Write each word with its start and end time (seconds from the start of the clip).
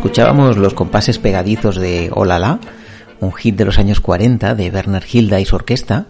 Escuchábamos 0.00 0.56
los 0.56 0.72
compases 0.72 1.18
pegadizos 1.18 1.76
de 1.76 2.08
Olala, 2.14 2.58
un 3.20 3.34
hit 3.34 3.54
de 3.54 3.66
los 3.66 3.78
años 3.78 4.00
40 4.00 4.54
de 4.54 4.70
Werner 4.70 5.04
Hilda 5.04 5.40
y 5.40 5.44
su 5.44 5.56
orquesta, 5.56 6.06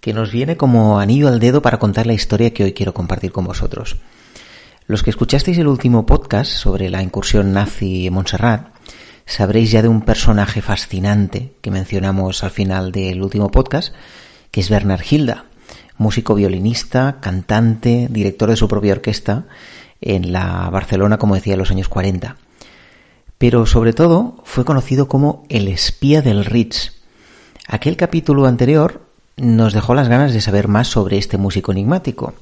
que 0.00 0.14
nos 0.14 0.32
viene 0.32 0.56
como 0.56 0.98
anillo 0.98 1.28
al 1.28 1.38
dedo 1.38 1.60
para 1.60 1.78
contar 1.78 2.06
la 2.06 2.14
historia 2.14 2.54
que 2.54 2.64
hoy 2.64 2.72
quiero 2.72 2.94
compartir 2.94 3.32
con 3.32 3.44
vosotros. 3.44 3.96
Los 4.86 5.02
que 5.02 5.10
escuchasteis 5.10 5.58
el 5.58 5.68
último 5.68 6.06
podcast 6.06 6.50
sobre 6.50 6.88
la 6.88 7.02
incursión 7.02 7.52
nazi 7.52 8.06
en 8.06 8.14
Montserrat, 8.14 8.68
sabréis 9.26 9.70
ya 9.70 9.82
de 9.82 9.88
un 9.88 10.00
personaje 10.00 10.62
fascinante 10.62 11.52
que 11.60 11.70
mencionamos 11.70 12.42
al 12.42 12.50
final 12.50 12.90
del 12.90 13.22
último 13.22 13.50
podcast, 13.50 13.92
que 14.50 14.60
es 14.60 14.70
Bernard 14.70 15.04
Hilda, 15.08 15.44
músico 15.98 16.34
violinista, 16.34 17.18
cantante, 17.20 18.08
director 18.10 18.48
de 18.48 18.56
su 18.56 18.66
propia 18.66 18.94
orquesta 18.94 19.44
en 20.00 20.32
la 20.32 20.70
Barcelona, 20.70 21.18
como 21.18 21.34
decía, 21.34 21.52
en 21.52 21.58
los 21.58 21.70
años 21.70 21.90
40. 21.90 22.36
Pero 23.38 23.66
sobre 23.66 23.92
todo 23.92 24.36
fue 24.44 24.64
conocido 24.64 25.08
como 25.08 25.44
el 25.48 25.68
espía 25.68 26.22
del 26.22 26.44
Ritz. 26.44 26.92
Aquel 27.68 27.96
capítulo 27.96 28.46
anterior 28.46 29.02
nos 29.36 29.74
dejó 29.74 29.94
las 29.94 30.08
ganas 30.08 30.32
de 30.32 30.40
saber 30.40 30.68
más 30.68 30.88
sobre 30.88 31.18
este 31.18 31.36
músico 31.36 31.72
enigmático. 31.72 32.34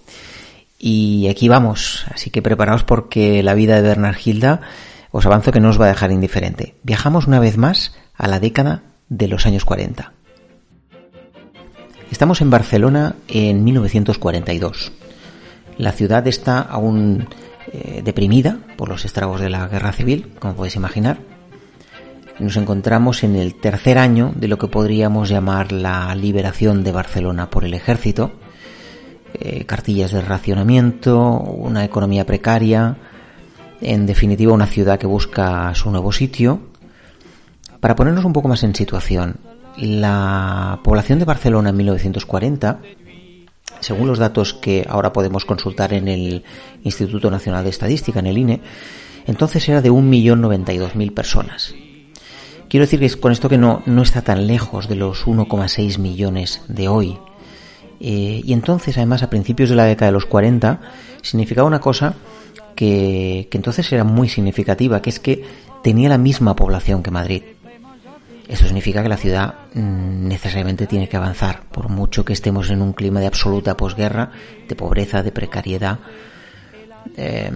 Y 0.79 1.29
aquí 1.29 1.49
vamos, 1.49 2.05
así 2.13 2.31
que 2.31 2.43
preparaos 2.43 2.85
porque 2.85 3.43
la 3.43 3.55
vida 3.55 3.77
de 3.77 3.83
Bernard 3.83 4.17
Hilda 4.23 4.61
os 5.11 5.27
avanzo 5.27 5.51
que 5.51 5.61
no 5.61 5.71
os 5.71 5.81
va 5.81 5.87
a 5.87 5.89
dejar 5.89 6.13
indiferente. 6.13 6.75
Viajamos 6.83 7.27
una 7.27 7.41
vez 7.41 7.57
más 7.57 7.95
a 8.17 8.29
la 8.29 8.41
década 8.41 8.83
de 9.09 9.29
los 9.29 9.47
años 9.47 9.65
40. 9.65 10.13
Estamos 12.11 12.41
en 12.41 12.51
Barcelona 12.51 13.17
en 13.29 13.65
1942. 13.65 14.93
La 15.79 15.93
ciudad 15.93 16.27
está 16.29 16.61
aún 16.61 17.29
eh, 17.73 18.03
deprimida 18.05 18.59
por 18.77 18.89
los 18.89 19.05
estragos 19.05 19.41
de 19.41 19.51
la 19.51 19.67
guerra 19.69 19.93
civil, 19.93 20.33
como 20.39 20.55
podéis 20.55 20.77
imaginar. 20.77 21.19
Nos 22.39 22.57
encontramos 22.57 23.23
en 23.23 23.37
el 23.37 23.55
tercer 23.55 23.97
año 23.97 24.33
de 24.35 24.49
lo 24.49 24.59
que 24.59 24.67
podríamos 24.67 25.29
llamar 25.29 25.71
la 25.71 26.15
liberación 26.15 26.83
de 26.83 26.93
Barcelona 26.93 27.49
por 27.49 27.65
el 27.65 27.75
ejército. 27.75 28.33
Eh, 29.35 29.65
cartillas 29.67 30.13
de 30.13 30.21
racionamiento, 30.21 31.39
una 31.39 31.85
economía 31.85 32.27
precaria, 32.27 32.97
en 33.81 34.07
definitiva 34.07 34.53
una 34.53 34.67
ciudad 34.67 34.99
que 34.99 35.07
busca 35.07 35.75
su 35.75 35.91
nuevo 35.91 36.13
sitio. 36.13 36.61
Para 37.81 37.95
ponernos 37.95 38.25
un 38.25 38.33
poco 38.33 38.49
más 38.49 38.63
en 38.63 38.75
situación, 38.75 39.37
la 39.77 40.81
población 40.83 41.19
de 41.19 41.25
Barcelona 41.25 41.71
en 41.71 41.77
1940, 41.77 42.81
según 43.81 44.09
los 44.09 44.19
datos 44.19 44.55
que 44.55 44.87
ahora 44.89 45.13
podemos 45.13 45.45
consultar 45.45 45.93
en 45.93 46.09
el 46.09 46.45
Instituto 46.83 47.31
Nacional 47.31 47.65
de 47.65 47.71
Estadística, 47.71 48.21
en 48.21 48.27
el 48.27 48.39
INE, 48.39 48.61
entonces 49.27 49.69
era 49.69 49.83
de 49.83 49.91
1.092.000 49.91 51.15
personas. 51.15 51.75
Quiero 52.69 52.87
decir 52.87 53.01
que 53.01 53.21
con 53.21 53.33
esto 53.33 53.49
que 53.49 53.59
no, 53.59 53.83
no 53.87 54.03
está 54.03 54.23
tan 54.23 54.47
lejos 54.47 54.89
de 54.89 54.97
los 54.97 55.27
1,6 55.27 55.99
millones 55.99 56.63
de 56.69 56.89
hoy. 56.89 57.19
Eh, 58.01 58.43
y 58.45 58.53
entonces, 58.53 58.97
además, 58.97 59.23
a 59.23 59.31
principios 59.31 59.71
de 59.71 59.77
la 59.77 59.85
década 59.85 60.11
de 60.11 60.15
los 60.15 60.27
40, 60.27 60.81
significaba 61.23 61.69
una 61.69 61.81
cosa 61.81 62.15
que, 62.75 63.49
que 63.51 63.59
entonces 63.59 63.91
era 63.93 64.05
muy 64.05 64.29
significativa, 64.29 65.01
que 65.01 65.11
es 65.11 65.21
que 65.21 65.45
tenía 65.83 66.09
la 66.09 66.19
misma 66.19 66.57
población 66.57 67.03
que 67.03 67.11
Madrid. 67.11 67.43
Eso 68.55 68.67
significa 68.67 69.03
que 69.03 69.09
la 69.09 69.17
ciudad 69.17 69.55
mm, 69.75 70.29
necesariamente 70.29 70.87
tiene 70.87 71.09
que 71.09 71.17
avanzar, 71.17 71.63
por 71.73 71.89
mucho 71.89 72.25
que 72.25 72.33
estemos 72.33 72.71
en 72.71 72.83
un 72.83 72.93
clima 72.93 73.19
de 73.19 73.27
absoluta 73.27 73.77
posguerra, 73.77 74.31
de 74.69 74.77
pobreza, 74.77 75.25
de 75.25 75.33
precariedad, 75.33 75.99
eh, 77.17 77.51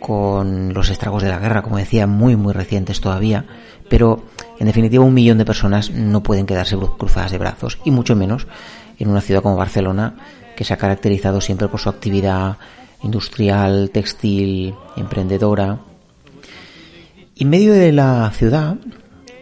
con 0.00 0.74
los 0.74 0.90
estragos 0.90 1.22
de 1.22 1.28
la 1.28 1.38
guerra, 1.38 1.62
como 1.62 1.78
decía, 1.78 2.08
muy, 2.08 2.34
muy 2.34 2.52
recientes 2.52 3.00
todavía, 3.00 3.44
pero 3.88 4.24
en 4.58 4.66
definitiva 4.66 5.04
un 5.04 5.14
millón 5.14 5.38
de 5.38 5.44
personas 5.44 5.92
no 5.92 6.20
pueden 6.20 6.46
quedarse 6.46 6.76
cruzadas 6.76 7.30
de 7.30 7.38
brazos, 7.38 7.78
y 7.84 7.92
mucho 7.92 8.16
menos 8.16 8.48
en 8.98 9.08
una 9.08 9.20
ciudad 9.20 9.40
como 9.40 9.54
Barcelona, 9.54 10.16
que 10.56 10.64
se 10.64 10.74
ha 10.74 10.78
caracterizado 10.78 11.40
siempre 11.40 11.68
por 11.68 11.78
su 11.78 11.88
actividad 11.88 12.58
industrial, 13.04 13.90
textil, 13.94 14.74
emprendedora. 14.96 15.78
Y 17.36 17.44
en 17.44 17.50
medio 17.50 17.72
de 17.72 17.92
la 17.92 18.32
ciudad 18.34 18.78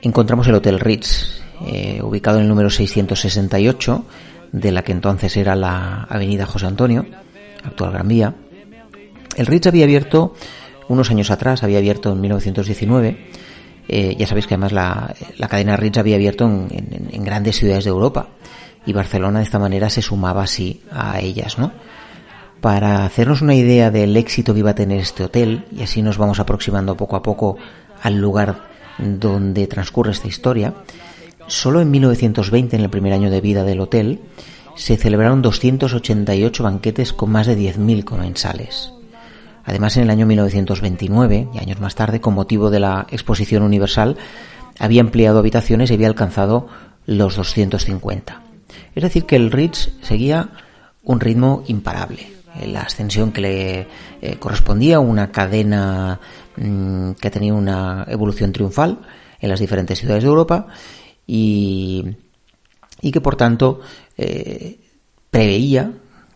encontramos 0.05 0.47
el 0.49 0.55
Hotel 0.55 0.81
Ritz, 0.81 1.41
eh, 1.67 2.01
ubicado 2.03 2.37
en 2.37 2.45
el 2.45 2.49
número 2.49 2.71
668 2.71 4.05
de 4.53 4.71
la 4.71 4.83
que 4.83 4.93
entonces 4.93 5.37
era 5.37 5.57
la 5.57 6.05
Avenida 6.05 6.47
José 6.47 6.67
Antonio, 6.67 7.07
actual 7.65 7.93
Gran 7.93 8.07
Vía. 8.07 8.35
El 9.37 9.47
Ritz 9.47 9.67
había 9.67 9.85
abierto 9.85 10.35
unos 10.89 11.11
años 11.11 11.31
atrás, 11.31 11.63
había 11.65 11.79
abierto 11.79 12.13
en 12.13 12.21
1919. 12.21 13.27
Eh, 13.89 14.17
ya 14.19 14.27
sabéis 14.27 14.47
que 14.47 14.55
además 14.55 14.73
la, 14.73 15.15
la, 15.37 15.49
cadena 15.49 15.77
Ritz 15.77 15.99
había 15.99 16.17
abierto 16.17 16.45
en, 16.45 16.69
en, 16.71 17.09
en, 17.11 17.25
grandes 17.25 17.57
ciudades 17.57 17.85
de 17.85 17.91
Europa 17.91 18.29
y 18.87 18.93
Barcelona 18.93 19.41
de 19.41 19.45
esta 19.45 19.59
manera 19.59 19.91
se 19.91 20.01
sumaba 20.01 20.45
así 20.45 20.81
a 20.91 21.21
ellas, 21.21 21.59
¿no? 21.59 21.73
Para 22.61 23.05
hacernos 23.05 23.43
una 23.43 23.55
idea 23.55 23.91
del 23.91 24.17
éxito 24.17 24.55
que 24.55 24.61
iba 24.61 24.71
a 24.71 24.75
tener 24.75 25.01
este 25.01 25.25
hotel 25.25 25.67
y 25.71 25.83
así 25.83 26.01
nos 26.01 26.17
vamos 26.17 26.41
aproximando 26.41 26.97
poco 26.97 27.17
a 27.17 27.23
poco 27.23 27.59
al 28.03 28.19
lugar 28.19 28.74
donde 28.99 29.67
transcurre 29.67 30.13
esta 30.13 30.29
historia, 30.29 30.75
solo 31.47 31.81
en 31.81 31.91
1920, 31.91 32.77
en 32.77 32.83
el 32.83 32.91
primer 32.91 33.13
año 33.13 33.31
de 33.31 33.41
vida 33.41 33.65
del 33.65 33.81
hotel, 33.81 34.21
se 34.77 34.97
celebraron 34.97 35.43
288 35.43 36.63
banquetes 36.63 37.13
con 37.13 37.31
más 37.31 37.47
de 37.47 37.57
10.000 37.57 38.05
comensales. 38.05 38.93
Además, 39.65 39.97
en 39.97 40.05
el 40.05 40.11
año 40.11 40.27
1929, 40.27 41.49
y 41.55 41.59
años 41.59 41.81
más 41.81 41.95
tarde, 41.95 42.21
con 42.21 42.35
motivo 42.35 42.71
de 42.71 42.81
la 42.81 43.07
Exposición 43.11 43.63
Universal, 43.63 44.17
había 44.79 45.01
ampliado 45.01 45.39
habitaciones 45.39 45.91
y 45.91 45.95
había 45.95 46.09
alcanzado 46.09 46.69
los 47.07 47.37
250. 47.37 48.43
Es 48.95 49.03
decir, 49.03 49.25
que 49.25 49.37
el 49.37 49.51
Ritz 49.51 49.91
seguía 50.03 50.51
un 51.03 51.21
ritmo 51.21 51.65
imparable. 51.67 52.33
La 52.67 52.83
ascensión 52.83 53.33
que 53.33 53.41
le 53.41 53.89
eh, 54.21 54.37
correspondía 54.39 55.01
una 55.01 55.33
cadena 55.33 56.21
mmm, 56.57 57.13
que 57.13 57.31
tenía 57.31 57.55
una 57.55 58.05
evolución 58.09 58.53
triunfal 58.53 59.01
en 59.41 59.49
las 59.49 59.61
diferentes 59.61 59.99
ciudades 59.99 60.23
de 60.23 60.29
Europa 60.29 60.67
y, 61.27 62.17
y 63.01 63.13
que 63.13 63.21
por 63.21 63.37
tanto 63.37 63.81
eh, 64.17 64.79
preveía 65.31 65.93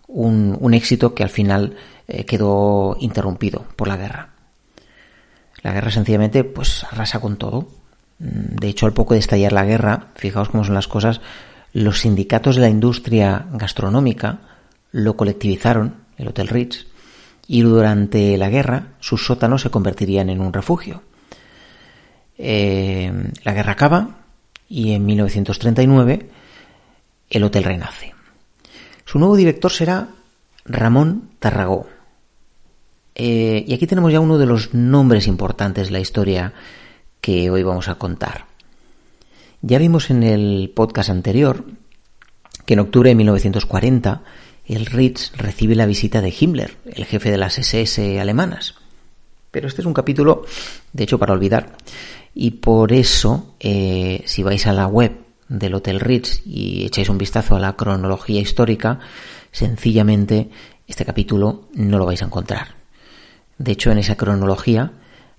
un, 0.08 0.56
un, 0.60 0.74
éxito 0.74 1.14
que 1.14 1.22
al 1.22 1.28
final 1.30 1.76
eh, 2.06 2.24
quedó 2.24 2.96
interrumpido 3.00 3.64
por 3.76 3.88
la 3.88 3.96
guerra. 3.96 4.30
La 5.62 5.72
guerra 5.72 5.90
sencillamente 5.90 6.44
pues 6.44 6.84
arrasa 6.84 7.20
con 7.20 7.36
todo. 7.36 7.68
De 8.18 8.68
hecho, 8.68 8.86
al 8.86 8.94
poco 8.94 9.14
de 9.14 9.20
estallar 9.20 9.52
la 9.52 9.64
guerra, 9.64 10.08
fijaos 10.16 10.48
cómo 10.48 10.64
son 10.64 10.74
las 10.74 10.88
cosas, 10.88 11.20
los 11.72 12.00
sindicatos 12.00 12.56
de 12.56 12.62
la 12.62 12.68
industria 12.68 13.46
gastronómica 13.52 14.40
lo 14.90 15.16
colectivizaron, 15.16 15.94
el 16.16 16.28
Hotel 16.28 16.48
Ritz, 16.48 16.86
y 17.48 17.62
durante 17.62 18.36
la 18.36 18.50
guerra 18.50 18.88
sus 19.00 19.24
sótanos 19.24 19.62
se 19.62 19.70
convertirían 19.70 20.28
en 20.28 20.40
un 20.40 20.52
refugio. 20.52 21.02
Eh, 22.36 23.10
la 23.42 23.54
guerra 23.54 23.72
acaba 23.72 24.18
y 24.68 24.92
en 24.92 25.06
1939 25.06 26.28
el 27.30 27.42
hotel 27.42 27.64
renace. 27.64 28.14
Su 29.06 29.18
nuevo 29.18 29.34
director 29.34 29.72
será 29.72 30.08
Ramón 30.66 31.30
Tarragó. 31.38 31.86
Eh, 33.14 33.64
y 33.66 33.72
aquí 33.74 33.86
tenemos 33.86 34.12
ya 34.12 34.20
uno 34.20 34.36
de 34.38 34.46
los 34.46 34.74
nombres 34.74 35.26
importantes 35.26 35.86
de 35.88 35.92
la 35.92 36.00
historia 36.00 36.52
que 37.22 37.50
hoy 37.50 37.62
vamos 37.62 37.88
a 37.88 37.96
contar. 37.96 38.44
Ya 39.62 39.78
vimos 39.78 40.10
en 40.10 40.22
el 40.22 40.70
podcast 40.74 41.08
anterior 41.10 41.64
que 42.66 42.74
en 42.74 42.80
octubre 42.80 43.08
de 43.08 43.14
1940 43.16 44.22
el 44.68 44.86
Ritz 44.86 45.32
recibe 45.36 45.74
la 45.74 45.86
visita 45.86 46.20
de 46.20 46.34
Himmler, 46.38 46.76
el 46.84 47.06
jefe 47.06 47.30
de 47.30 47.38
las 47.38 47.58
SS 47.58 48.20
alemanas. 48.20 48.74
Pero 49.50 49.66
este 49.66 49.80
es 49.80 49.86
un 49.86 49.94
capítulo, 49.94 50.44
de 50.92 51.04
hecho, 51.04 51.18
para 51.18 51.32
olvidar. 51.32 51.76
y 52.34 52.52
por 52.52 52.92
eso, 52.92 53.54
eh, 53.58 54.22
si 54.26 54.42
vais 54.42 54.66
a 54.66 54.72
la 54.72 54.86
web 54.86 55.12
del 55.48 55.74
Hotel 55.74 55.98
Ritz 55.98 56.42
y 56.46 56.84
echáis 56.84 57.08
un 57.08 57.18
vistazo 57.18 57.56
a 57.56 57.60
la 57.60 57.74
cronología 57.74 58.40
histórica, 58.40 59.00
sencillamente 59.50 60.50
este 60.86 61.04
capítulo 61.04 61.68
no 61.74 61.98
lo 61.98 62.06
vais 62.06 62.22
a 62.22 62.26
encontrar. 62.26 62.76
De 63.56 63.72
hecho, 63.72 63.90
en 63.90 63.98
esa 63.98 64.16
cronología 64.16 64.92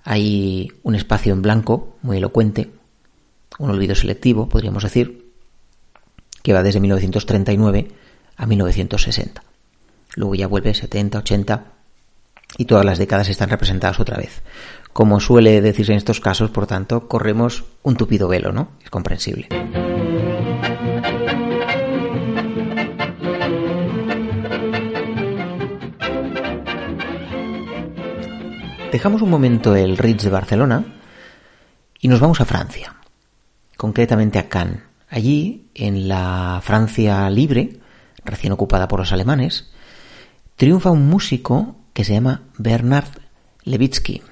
hay 0.04 0.72
un 0.82 0.94
espacio 0.94 1.32
en 1.32 1.42
blanco 1.42 1.96
muy 2.02 2.18
elocuente, 2.18 2.70
un 3.58 3.70
olvido 3.70 3.94
selectivo, 3.94 4.48
podríamos 4.48 4.82
decir, 4.82 5.30
que 6.42 6.52
va 6.52 6.62
desde 6.62 6.80
1939 6.80 7.88
a 8.36 8.46
1960. 8.46 9.42
Luego 10.16 10.34
ya 10.34 10.46
vuelve 10.46 10.74
70, 10.74 11.18
80 11.18 11.64
y 12.58 12.64
todas 12.64 12.84
las 12.84 12.98
décadas 12.98 13.28
están 13.28 13.50
representadas 13.50 14.00
otra 14.00 14.16
vez. 14.16 14.42
Como 14.92 15.20
suele 15.20 15.60
decirse 15.60 15.92
en 15.92 15.98
estos 15.98 16.20
casos, 16.20 16.50
por 16.50 16.66
tanto, 16.66 17.06
corremos 17.08 17.64
un 17.82 17.96
tupido 17.96 18.28
velo, 18.28 18.52
¿no? 18.52 18.72
Es 18.82 18.90
comprensible. 18.90 19.48
Dejamos 28.90 29.22
un 29.22 29.30
momento 29.30 29.76
el 29.76 29.96
Ritz 29.96 30.24
de 30.24 30.30
Barcelona 30.30 30.84
y 32.00 32.08
nos 32.08 32.18
vamos 32.18 32.40
a 32.40 32.44
Francia, 32.44 32.96
concretamente 33.76 34.40
a 34.40 34.48
Cannes. 34.48 34.82
Allí, 35.08 35.70
en 35.74 36.08
la 36.08 36.60
Francia 36.62 37.30
libre, 37.30 37.79
recién 38.24 38.52
ocupada 38.52 38.88
por 38.88 39.00
los 39.00 39.12
alemanes, 39.12 39.70
triunfa 40.56 40.90
un 40.90 41.08
músico 41.08 41.76
que 41.92 42.04
se 42.04 42.14
llama 42.14 42.42
Bernard 42.58 43.08
Levitsky. 43.64 44.22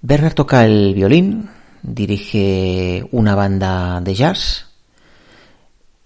Bernard 0.00 0.34
toca 0.34 0.64
el 0.64 0.94
violín, 0.94 1.48
dirige 1.82 3.06
una 3.12 3.34
banda 3.34 4.00
de 4.00 4.14
jazz 4.14 4.66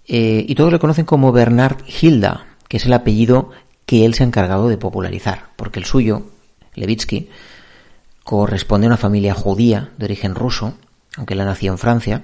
eh, 0.07 0.45
y 0.47 0.55
todos 0.55 0.71
le 0.71 0.79
conocen 0.79 1.05
como 1.05 1.31
Bernard 1.31 1.77
Hilda, 1.85 2.45
que 2.67 2.77
es 2.77 2.85
el 2.85 2.93
apellido 2.93 3.51
que 3.85 4.05
él 4.05 4.13
se 4.13 4.23
ha 4.23 4.27
encargado 4.27 4.69
de 4.69 4.77
popularizar, 4.77 5.49
porque 5.55 5.79
el 5.79 5.85
suyo, 5.85 6.27
Levitsky, 6.75 7.29
corresponde 8.23 8.87
a 8.87 8.89
una 8.89 8.97
familia 8.97 9.33
judía 9.33 9.91
de 9.97 10.05
origen 10.05 10.35
ruso, 10.35 10.75
aunque 11.15 11.33
él 11.33 11.39
nació 11.39 11.71
en 11.71 11.77
Francia, 11.77 12.23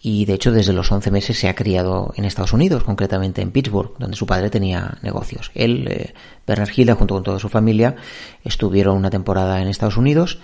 y 0.00 0.24
de 0.24 0.34
hecho 0.34 0.52
desde 0.52 0.72
los 0.72 0.90
11 0.90 1.10
meses 1.10 1.38
se 1.38 1.48
ha 1.48 1.54
criado 1.54 2.12
en 2.16 2.24
Estados 2.24 2.52
Unidos, 2.52 2.84
concretamente 2.84 3.42
en 3.42 3.50
Pittsburgh, 3.50 3.92
donde 3.98 4.16
su 4.16 4.26
padre 4.26 4.50
tenía 4.50 4.98
negocios. 5.02 5.50
Él, 5.54 5.88
eh, 5.88 6.14
Bernard 6.46 6.70
Hilda, 6.74 6.94
junto 6.94 7.14
con 7.14 7.24
toda 7.24 7.38
su 7.38 7.48
familia, 7.48 7.96
estuvieron 8.44 8.96
una 8.96 9.10
temporada 9.10 9.60
en 9.60 9.68
Estados 9.68 9.96
Unidos 9.96 10.38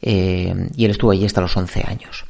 eh, 0.00 0.68
y 0.76 0.84
él 0.84 0.90
estuvo 0.90 1.10
allí 1.10 1.24
hasta 1.24 1.40
los 1.40 1.56
11 1.56 1.84
años. 1.86 2.24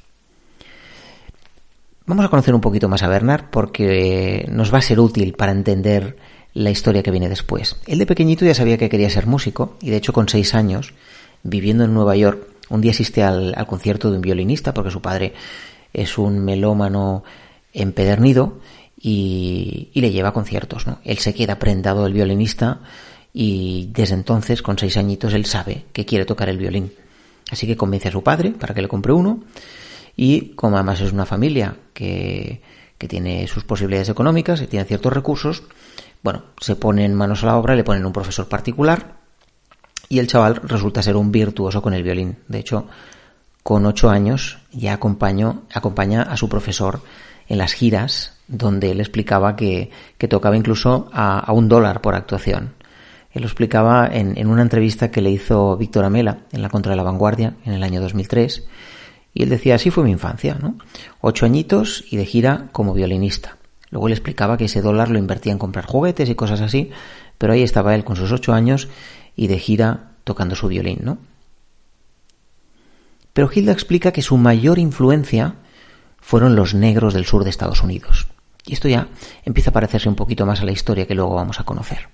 Vamos 2.06 2.24
a 2.24 2.28
conocer 2.28 2.54
un 2.54 2.60
poquito 2.60 2.88
más 2.88 3.02
a 3.02 3.08
Bernard 3.08 3.44
porque 3.50 4.46
nos 4.50 4.72
va 4.74 4.78
a 4.78 4.82
ser 4.82 4.98
útil 4.98 5.34
para 5.34 5.52
entender 5.52 6.16
la 6.54 6.70
historia 6.70 7.02
que 7.02 7.10
viene 7.10 7.28
después. 7.28 7.76
Él 7.86 7.98
de 7.98 8.06
pequeñito 8.06 8.44
ya 8.44 8.54
sabía 8.54 8.76
que 8.76 8.88
quería 8.88 9.08
ser 9.08 9.26
músico 9.26 9.76
y 9.80 9.90
de 9.90 9.96
hecho 9.96 10.12
con 10.12 10.28
seis 10.28 10.54
años, 10.54 10.94
viviendo 11.42 11.84
en 11.84 11.94
Nueva 11.94 12.16
York, 12.16 12.46
un 12.69 12.80
día 12.80 12.90
asiste 12.90 13.22
al, 13.22 13.54
concierto 13.66 14.10
de 14.10 14.16
un 14.16 14.22
violinista 14.22 14.74
porque 14.74 14.90
su 14.90 15.00
padre 15.00 15.34
es 15.93 16.19
un 16.19 16.44
melómano 16.44 17.25
empedernido 17.73 18.61
y, 18.97 19.91
le 19.94 20.11
lleva 20.11 20.33
conciertos. 20.33 20.87
¿no? 20.87 20.99
Él 21.05 21.19
se 21.19 21.35
queda 21.35 21.59
prendado 21.59 22.05
del 22.05 22.12
violinista 22.12 22.81
y 23.33 23.91
desde 23.93 24.15
entonces, 24.15 24.62
con 24.62 24.79
seis 24.79 24.97
añitos, 24.97 25.35
él 25.35 25.47
sabe 25.47 25.87
que 25.93 26.05
quiere 26.05 26.25
tocar 26.25 26.49
el 26.49 26.59
violín. 26.59 26.93
Así 27.50 27.67
que 27.67 27.77
convence 27.77 28.09
a 28.09 28.12
su 28.12 28.23
padre 28.23 28.50
para 28.50 28.75
que 28.75 28.83
le 28.83 28.89
compre 28.89 29.12
uno 29.12 29.41
y 30.17 30.50
como 30.50 30.77
además 30.77 31.00
es 31.00 31.12
una 31.12 31.27
familia 31.27 31.77
que, 31.93 32.62
que 32.99 33.09
tiene 33.09 33.47
sus 33.49 33.65
posibilidades 33.65 34.09
económicas 34.09 34.61
y 34.62 34.67
tiene 34.67 34.85
ciertos 34.85 35.12
recursos, 35.12 35.65
bueno, 36.23 36.44
se 36.61 36.77
ponen 36.77 37.15
manos 37.15 37.43
a 37.43 37.47
la 37.47 37.56
obra, 37.56 37.75
le 37.75 37.85
ponen 37.85 38.06
un 38.06 38.12
profesor 38.12 38.49
particular 38.49 39.17
y 40.09 40.19
el 40.19 40.29
chaval 40.29 40.56
resulta 40.62 41.03
ser 41.03 41.17
un 41.17 41.33
virtuoso 41.33 41.83
con 41.83 41.94
el 41.94 42.03
violín. 42.03 42.39
De 42.47 42.61
hecho, 42.61 42.87
con 43.62 43.87
ocho 43.87 44.11
años 44.11 44.59
ya 44.73 44.94
acompañó, 44.94 45.62
acompaña 45.73 46.23
a 46.23 46.37
su 46.37 46.49
profesor 46.49 47.00
en 47.49 47.59
las 47.59 47.73
giras 47.73 48.38
donde 48.49 48.91
él 48.91 49.00
explicaba 49.00 49.56
que, 49.56 49.91
que 50.19 50.29
tocaba 50.29 50.56
incluso 50.56 51.09
a, 51.12 51.50
un 51.53 51.69
dólar 51.69 52.00
por 52.00 52.14
actuación. 52.14 52.75
Él 53.32 53.43
lo 53.43 53.49
explicaba 53.49 54.09
en, 54.12 54.37
en, 54.37 54.49
una 54.49 54.62
entrevista 54.62 55.11
que 55.11 55.23
le 55.23 55.31
hizo 55.31 55.76
Víctor 55.76 56.05
Amela 56.05 56.38
en 56.53 56.61
la 56.61 56.69
Contra 56.69 56.91
de 56.91 56.97
la 56.97 57.03
Vanguardia 57.03 57.55
en 57.64 57.73
el 57.73 57.82
año 57.82 58.00
2003 58.00 58.67
y 59.35 59.43
él 59.43 59.49
decía, 59.49 59.76
así 59.76 59.91
fue 59.91 60.05
mi 60.05 60.11
infancia, 60.11 60.58
¿no? 60.61 60.76
Ocho 61.20 61.47
añitos 61.47 62.05
y 62.11 62.17
de 62.17 62.26
gira 62.26 62.69
como 62.73 62.93
violinista. 62.93 63.56
Luego 63.91 64.08
le 64.08 64.15
explicaba 64.15 64.58
que 64.58 64.67
ese 64.67 64.82
dólar 64.82 65.08
lo 65.08 65.19
invertía 65.19 65.53
en 65.53 65.58
comprar 65.58 65.87
juguetes 65.87 66.29
y 66.29 66.35
cosas 66.35 66.61
así, 66.61 66.91
pero 67.38 67.55
ahí 67.55 67.62
estaba 67.62 67.94
él 67.94 68.05
con 68.05 68.17
sus 68.17 68.32
ocho 68.32 68.53
años 68.53 68.88
y 69.35 69.47
de 69.47 69.58
gira 69.58 70.11
tocando 70.25 70.55
su 70.55 70.69
violín, 70.69 71.00
¿no? 71.03 71.19
Pero 73.32 73.50
Hilda 73.52 73.73
explica 73.73 74.12
que 74.12 74.23
su 74.23 74.37
mayor 74.37 74.79
influencia 74.79 75.55
fueron 76.20 76.56
los 76.56 76.75
negros 76.75 77.14
del 77.14 77.25
sur 77.25 77.44
de 77.44 77.50
Estados 77.50 77.82
Unidos. 77.82 78.29
Y 78.64 78.75
esto 78.75 78.88
ya 78.88 79.08
empieza 79.44 79.70
a 79.70 79.73
parecerse 79.73 80.08
un 80.08 80.14
poquito 80.14 80.46
más 80.46 80.61
a 80.61 80.64
la 80.64 80.73
historia 80.73 81.06
que 81.06 81.14
luego 81.14 81.34
vamos 81.34 81.58
a 81.58 81.64
conocer. 81.64 82.08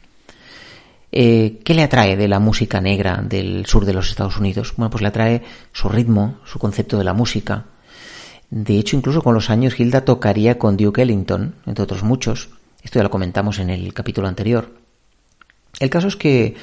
Eh, 1.10 1.60
¿Qué 1.64 1.74
le 1.74 1.82
atrae 1.82 2.16
de 2.16 2.28
la 2.28 2.38
música 2.38 2.80
negra 2.80 3.22
del 3.22 3.66
sur 3.66 3.84
de 3.84 3.94
los 3.94 4.08
Estados 4.08 4.38
Unidos? 4.38 4.74
Bueno, 4.76 4.90
pues 4.90 5.02
le 5.02 5.08
atrae 5.08 5.42
su 5.72 5.88
ritmo, 5.88 6.38
su 6.44 6.58
concepto 6.58 6.98
de 6.98 7.04
la 7.04 7.14
música, 7.14 7.64
de 8.50 8.78
hecho, 8.78 8.96
incluso 8.96 9.22
con 9.22 9.34
los 9.34 9.50
años, 9.50 9.78
Hilda 9.78 10.04
tocaría 10.04 10.58
con 10.58 10.76
Duke 10.76 11.02
Ellington, 11.02 11.54
entre 11.66 11.84
otros 11.84 12.02
muchos. 12.02 12.48
Esto 12.82 12.98
ya 12.98 13.02
lo 13.02 13.10
comentamos 13.10 13.58
en 13.58 13.68
el 13.68 13.92
capítulo 13.92 14.26
anterior. 14.26 14.72
El 15.80 15.90
caso 15.90 16.08
es 16.08 16.16
que 16.16 16.56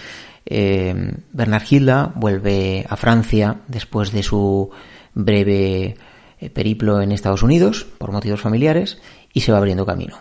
eh, 0.45 1.13
Bernard 1.31 1.63
Hilda 1.69 2.12
vuelve 2.15 2.86
a 2.89 2.95
Francia 2.95 3.62
después 3.68 4.12
de 4.12 4.24
su 4.24 4.69
breve 5.13 5.97
eh, 6.39 6.50
periplo 6.50 7.01
en 7.01 7.12
Estados 7.12 7.44
Unidos 7.44 7.86
por 7.97 8.12
motivos 8.12 8.42
familiares 8.42 9.00
y 9.33 9.42
se 9.42 9.51
va 9.51 9.57
abriendo 9.57 9.86
camino. 9.86 10.18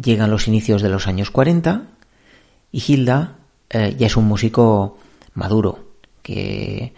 Llegan 0.00 0.30
los 0.30 0.48
inicios 0.48 0.82
de 0.82 0.88
los 0.88 1.06
años 1.06 1.30
40 1.30 1.82
y 2.72 2.82
Hilda 2.86 3.36
eh, 3.70 3.94
ya 3.98 4.06
es 4.06 4.16
un 4.16 4.26
músico 4.26 4.98
maduro 5.34 5.92
que, 6.22 6.94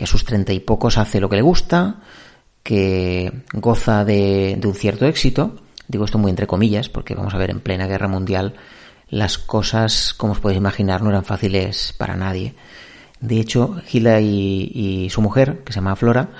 que 0.00 0.04
a 0.04 0.06
sus 0.06 0.24
treinta 0.24 0.52
y 0.52 0.60
pocos 0.60 0.98
hace 0.98 1.20
lo 1.20 1.28
que 1.28 1.36
le 1.36 1.42
gusta, 1.42 2.00
que 2.62 3.44
goza 3.52 4.04
de, 4.04 4.58
un 4.64 4.74
cierto 4.74 5.06
éxito. 5.06 5.56
Digo 5.88 6.04
esto 6.04 6.18
muy 6.18 6.30
entre 6.30 6.46
comillas, 6.46 6.88
porque 6.88 7.14
vamos 7.14 7.34
a 7.34 7.38
ver, 7.38 7.50
en 7.50 7.60
plena 7.60 7.86
guerra 7.86 8.08
mundial 8.08 8.54
las 9.10 9.38
cosas, 9.38 10.14
como 10.14 10.32
os 10.32 10.40
podéis 10.40 10.58
imaginar, 10.58 11.02
no 11.02 11.10
eran 11.10 11.24
fáciles 11.24 11.94
para 11.98 12.16
nadie. 12.16 12.54
De 13.20 13.38
hecho, 13.38 13.76
Gila 13.86 14.20
y, 14.20 15.08
su 15.10 15.20
mujer, 15.20 15.62
que 15.64 15.72
se 15.72 15.80
llama 15.80 15.96
Flora, 15.96 16.30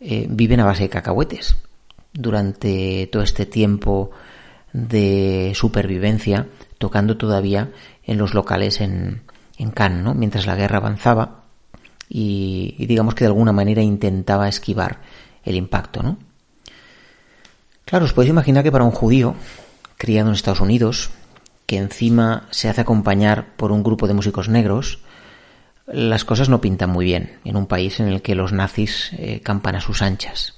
eh, 0.00 0.26
viven 0.28 0.60
a 0.60 0.64
base 0.64 0.84
de 0.84 0.88
cacahuetes. 0.88 1.56
Durante 2.12 3.08
todo 3.12 3.22
este 3.22 3.46
tiempo 3.46 4.10
de 4.72 5.52
supervivencia, 5.54 6.48
tocando 6.78 7.16
todavía 7.16 7.70
en 8.04 8.18
los 8.18 8.34
locales 8.34 8.80
en, 8.80 9.22
en 9.56 9.70
Cannes, 9.70 10.02
¿no? 10.02 10.14
mientras 10.14 10.46
la 10.46 10.56
guerra 10.56 10.78
avanzaba 10.78 11.44
y, 12.08 12.74
y 12.78 12.86
digamos 12.86 13.14
que 13.14 13.24
de 13.24 13.28
alguna 13.28 13.52
manera 13.52 13.82
intentaba 13.82 14.48
esquivar 14.48 15.00
el 15.44 15.56
impacto, 15.56 16.02
¿no? 16.02 16.18
Claro, 17.84 18.04
os 18.04 18.12
podéis 18.12 18.30
imaginar 18.30 18.62
que 18.62 18.72
para 18.72 18.84
un 18.84 18.90
judío 18.90 19.34
criado 19.96 20.28
en 20.28 20.34
Estados 20.34 20.60
Unidos, 20.60 21.10
que 21.68 21.76
encima 21.76 22.48
se 22.50 22.70
hace 22.70 22.80
acompañar 22.80 23.54
por 23.56 23.72
un 23.72 23.82
grupo 23.82 24.08
de 24.08 24.14
músicos 24.14 24.48
negros, 24.48 25.00
las 25.86 26.24
cosas 26.24 26.48
no 26.48 26.62
pintan 26.62 26.88
muy 26.88 27.04
bien 27.04 27.40
en 27.44 27.56
un 27.56 27.66
país 27.66 28.00
en 28.00 28.08
el 28.08 28.22
que 28.22 28.34
los 28.34 28.54
nazis 28.54 29.10
eh, 29.18 29.40
campan 29.44 29.76
a 29.76 29.82
sus 29.82 30.00
anchas. 30.00 30.54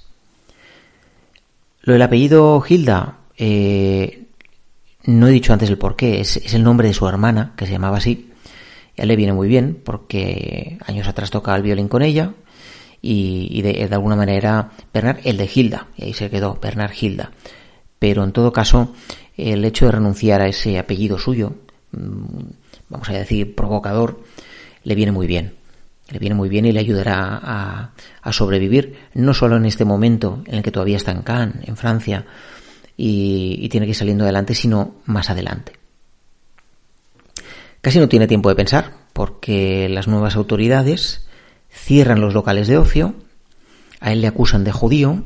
Lo 1.81 1.91
del 1.91 2.01
apellido 2.01 2.63
Hilda, 2.65 3.17
eh, 3.35 4.23
no 5.03 5.27
he 5.27 5.31
dicho 5.31 5.51
antes 5.51 5.69
el 5.69 5.77
porqué, 5.77 6.21
es, 6.21 6.53
el 6.53 6.63
nombre 6.63 6.87
de 6.87 6.93
su 6.93 7.05
hermana, 7.05 7.55
que 7.57 7.65
se 7.65 7.73
llamaba 7.73 7.97
así. 7.97 8.31
Y 8.95 9.01
a 9.01 9.03
él 9.03 9.09
le 9.09 9.17
viene 9.17 9.33
muy 9.33 9.49
bien 9.49 9.81
porque 9.83 10.77
años 10.85 11.09
atrás 11.09 11.29
tocaba 11.29 11.57
el 11.57 11.63
violín 11.63 11.89
con 11.89 12.03
ella 12.03 12.35
y, 13.01 13.61
de, 13.61 13.89
alguna 13.91 14.15
manera 14.15 14.71
Bernard 14.93 15.19
el 15.25 15.35
de 15.35 15.49
Hilda, 15.53 15.87
y 15.97 16.05
ahí 16.05 16.13
se 16.13 16.29
quedó 16.29 16.57
Bernard 16.61 16.93
Hilda. 16.97 17.31
Pero 17.99 18.23
en 18.23 18.31
todo 18.31 18.53
caso, 18.53 18.93
el 19.37 19.63
hecho 19.65 19.85
de 19.85 19.91
renunciar 19.91 20.41
a 20.41 20.47
ese 20.47 20.77
apellido 20.77 21.17
suyo, 21.17 21.55
mm, 21.91 22.41
vamos 22.89 23.09
a 23.09 23.13
decir 23.13 23.55
provocador, 23.55 24.23
le 24.83 24.95
viene 24.95 25.11
muy 25.11 25.27
bien. 25.27 25.55
Le 26.09 26.19
viene 26.19 26.35
muy 26.35 26.49
bien 26.49 26.65
y 26.65 26.73
le 26.73 26.79
ayudará 26.79 27.39
a, 27.41 27.91
a 28.21 28.33
sobrevivir, 28.33 28.97
no 29.13 29.33
solo 29.33 29.55
en 29.55 29.65
este 29.65 29.85
momento 29.85 30.43
en 30.45 30.55
el 30.55 30.63
que 30.63 30.71
todavía 30.71 30.97
está 30.97 31.11
en 31.11 31.21
Cannes, 31.21 31.67
en 31.67 31.77
Francia, 31.77 32.25
y, 32.97 33.57
y 33.61 33.69
tiene 33.69 33.85
que 33.85 33.91
ir 33.91 33.95
saliendo 33.95 34.25
adelante, 34.25 34.53
sino 34.53 34.95
más 35.05 35.29
adelante. 35.29 35.73
Casi 37.79 37.97
no 37.97 38.09
tiene 38.09 38.27
tiempo 38.27 38.49
de 38.49 38.55
pensar, 38.55 38.93
porque 39.13 39.87
las 39.89 40.07
nuevas 40.07 40.35
autoridades 40.35 41.25
cierran 41.69 42.21
los 42.21 42.33
locales 42.33 42.67
de 42.67 42.77
ocio, 42.77 43.15
A 43.99 44.11
él 44.11 44.21
le 44.21 44.27
acusan 44.27 44.63
de 44.63 44.71
judío, 44.71 45.23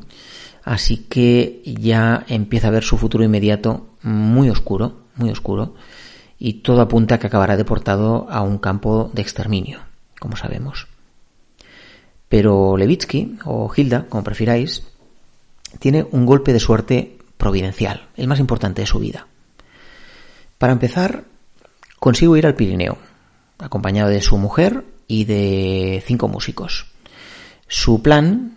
así 0.65 0.97
que 0.97 1.61
ya 1.63 2.25
empieza 2.27 2.67
a 2.67 2.71
ver 2.71 2.83
su 2.83 2.97
futuro 2.97 3.23
inmediato 3.23 3.85
muy 4.01 4.49
oscuro, 4.49 5.03
muy 5.15 5.29
oscuro, 5.29 5.75
y 6.37 6.55
todo 6.55 6.81
apunta 6.81 7.15
a 7.15 7.19
que 7.19 7.27
acabará 7.27 7.55
deportado 7.55 8.27
a 8.29 8.41
un 8.41 8.57
campo 8.57 9.09
de 9.13 9.21
exterminio, 9.21 9.79
como 10.19 10.35
sabemos. 10.35 10.87
Pero 12.27 12.75
Levitsky, 12.75 13.37
o 13.45 13.71
Hilda, 13.73 14.07
como 14.09 14.23
prefiráis, 14.23 14.83
tiene 15.79 16.05
un 16.11 16.25
golpe 16.25 16.51
de 16.51 16.59
suerte 16.59 17.19
providencial, 17.37 18.07
el 18.17 18.27
más 18.27 18.39
importante 18.39 18.81
de 18.81 18.87
su 18.87 18.99
vida. 18.99 19.27
Para 20.57 20.73
empezar, 20.73 21.25
consigo 21.99 22.35
ir 22.37 22.47
al 22.47 22.55
Pirineo, 22.55 22.97
acompañado 23.59 24.09
de 24.09 24.21
su 24.21 24.37
mujer 24.37 24.83
y 25.07 25.25
de 25.25 26.03
cinco 26.05 26.27
músicos. 26.27 26.87
Su 27.67 28.01
plan, 28.01 28.54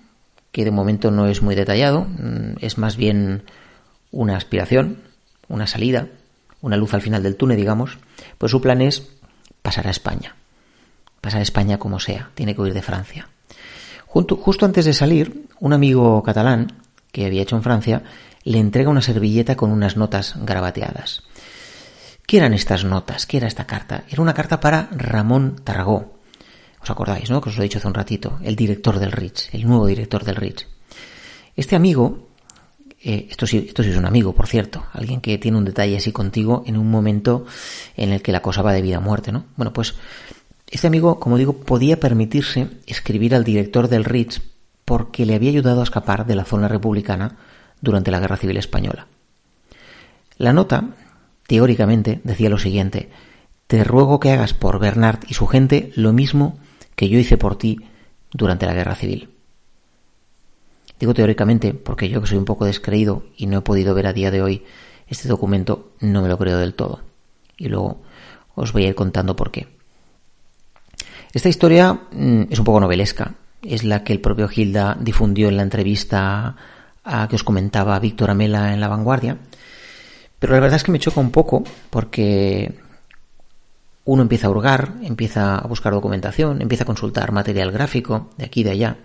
que 0.58 0.64
de 0.64 0.72
momento 0.72 1.12
no 1.12 1.28
es 1.28 1.40
muy 1.40 1.54
detallado, 1.54 2.04
mm, 2.04 2.56
es 2.58 2.78
más 2.78 2.96
bien 2.96 3.44
una 4.10 4.36
aspiración, 4.36 5.04
una 5.46 5.68
salida, 5.68 6.08
una 6.62 6.76
luz 6.76 6.94
al 6.94 7.00
final 7.00 7.22
del 7.22 7.36
túnel, 7.36 7.56
digamos, 7.56 7.98
pues 8.38 8.50
su 8.50 8.60
plan 8.60 8.82
es 8.82 9.08
pasar 9.62 9.86
a 9.86 9.90
España. 9.90 10.34
Pasar 11.20 11.38
a 11.38 11.42
España 11.44 11.78
como 11.78 12.00
sea, 12.00 12.30
tiene 12.34 12.56
que 12.56 12.60
huir 12.60 12.74
de 12.74 12.82
Francia. 12.82 13.28
justo 14.04 14.66
antes 14.66 14.84
de 14.84 14.94
salir, 14.94 15.46
un 15.60 15.74
amigo 15.74 16.24
catalán 16.24 16.72
que 17.12 17.24
había 17.24 17.42
hecho 17.42 17.54
en 17.54 17.62
Francia 17.62 18.02
le 18.42 18.58
entrega 18.58 18.90
una 18.90 19.00
servilleta 19.00 19.54
con 19.54 19.70
unas 19.70 19.96
notas 19.96 20.34
grabateadas. 20.42 21.22
¿Qué 22.26 22.38
eran 22.38 22.52
estas 22.52 22.82
notas? 22.82 23.26
¿Qué 23.26 23.36
era 23.36 23.46
esta 23.46 23.68
carta? 23.68 24.02
Era 24.10 24.22
una 24.22 24.34
carta 24.34 24.58
para 24.58 24.88
Ramón 24.90 25.60
Tarragó. 25.62 26.17
¿Os 26.82 26.90
acordáis, 26.90 27.30
no? 27.30 27.40
Que 27.40 27.50
os 27.50 27.56
lo 27.56 27.62
he 27.62 27.68
dicho 27.68 27.78
hace 27.78 27.88
un 27.88 27.94
ratito. 27.94 28.38
El 28.42 28.56
director 28.56 28.98
del 28.98 29.12
Ritz, 29.12 29.52
el 29.52 29.66
nuevo 29.66 29.86
director 29.86 30.24
del 30.24 30.36
Ritz. 30.36 30.66
Este 31.56 31.76
amigo, 31.76 32.28
eh, 33.02 33.26
esto, 33.30 33.46
sí, 33.46 33.66
esto 33.68 33.82
sí 33.82 33.90
es 33.90 33.96
un 33.96 34.06
amigo, 34.06 34.34
por 34.34 34.46
cierto, 34.46 34.84
alguien 34.92 35.20
que 35.20 35.38
tiene 35.38 35.58
un 35.58 35.64
detalle 35.64 35.96
así 35.96 36.12
contigo 36.12 36.62
en 36.66 36.76
un 36.76 36.90
momento 36.90 37.46
en 37.96 38.12
el 38.12 38.22
que 38.22 38.32
la 38.32 38.42
cosa 38.42 38.62
va 38.62 38.72
de 38.72 38.82
vida 38.82 38.98
a 38.98 39.00
muerte, 39.00 39.32
¿no? 39.32 39.46
Bueno, 39.56 39.72
pues 39.72 39.94
este 40.70 40.86
amigo, 40.86 41.18
como 41.18 41.38
digo, 41.38 41.54
podía 41.54 41.98
permitirse 41.98 42.68
escribir 42.86 43.34
al 43.34 43.44
director 43.44 43.88
del 43.88 44.04
Ritz 44.04 44.40
porque 44.84 45.26
le 45.26 45.34
había 45.34 45.50
ayudado 45.50 45.80
a 45.80 45.84
escapar 45.84 46.26
de 46.26 46.34
la 46.34 46.44
zona 46.44 46.68
republicana 46.68 47.36
durante 47.80 48.10
la 48.10 48.20
Guerra 48.20 48.36
Civil 48.36 48.56
Española. 48.56 49.06
La 50.36 50.52
nota, 50.52 50.90
teóricamente, 51.46 52.20
decía 52.24 52.50
lo 52.50 52.58
siguiente, 52.58 53.10
te 53.66 53.84
ruego 53.84 54.20
que 54.20 54.30
hagas 54.30 54.54
por 54.54 54.78
Bernard 54.78 55.20
y 55.28 55.34
su 55.34 55.46
gente 55.46 55.92
lo 55.94 56.12
mismo 56.12 56.58
que 56.98 57.08
yo 57.08 57.16
hice 57.16 57.38
por 57.38 57.56
ti 57.56 57.78
durante 58.32 58.66
la 58.66 58.74
Guerra 58.74 58.96
Civil. 58.96 59.30
Digo 60.98 61.14
teóricamente 61.14 61.72
porque 61.72 62.08
yo 62.08 62.20
que 62.20 62.26
soy 62.26 62.38
un 62.38 62.44
poco 62.44 62.64
descreído 62.64 63.22
y 63.36 63.46
no 63.46 63.58
he 63.58 63.60
podido 63.60 63.94
ver 63.94 64.08
a 64.08 64.12
día 64.12 64.32
de 64.32 64.42
hoy 64.42 64.64
este 65.06 65.28
documento, 65.28 65.92
no 66.00 66.22
me 66.22 66.28
lo 66.28 66.36
creo 66.36 66.58
del 66.58 66.74
todo. 66.74 67.02
Y 67.56 67.68
luego 67.68 68.02
os 68.56 68.72
voy 68.72 68.84
a 68.84 68.88
ir 68.88 68.96
contando 68.96 69.36
por 69.36 69.52
qué. 69.52 69.68
Esta 71.32 71.48
historia 71.48 71.92
mm, 71.92 72.46
es 72.50 72.58
un 72.58 72.64
poco 72.64 72.80
novelesca. 72.80 73.34
Es 73.62 73.84
la 73.84 74.02
que 74.02 74.12
el 74.12 74.20
propio 74.20 74.48
Gilda 74.48 74.96
difundió 74.98 75.48
en 75.48 75.56
la 75.56 75.62
entrevista 75.62 76.56
a 77.04 77.28
que 77.28 77.36
os 77.36 77.44
comentaba 77.44 78.00
Víctor 78.00 78.30
Amela 78.30 78.74
en 78.74 78.80
La 78.80 78.88
Vanguardia. 78.88 79.38
Pero 80.40 80.52
la 80.52 80.60
verdad 80.60 80.76
es 80.78 80.82
que 80.82 80.90
me 80.90 80.98
choca 80.98 81.20
un 81.20 81.30
poco 81.30 81.62
porque 81.90 82.87
uno 84.08 84.22
empieza 84.22 84.46
a 84.46 84.50
hurgar, 84.50 84.94
empieza 85.02 85.58
a 85.58 85.66
buscar 85.66 85.92
documentación, 85.92 86.62
empieza 86.62 86.84
a 86.84 86.86
consultar 86.86 87.30
material 87.30 87.70
gráfico 87.70 88.30
de 88.38 88.46
aquí 88.46 88.60
y 88.60 88.64
de 88.64 88.70
allá 88.70 88.96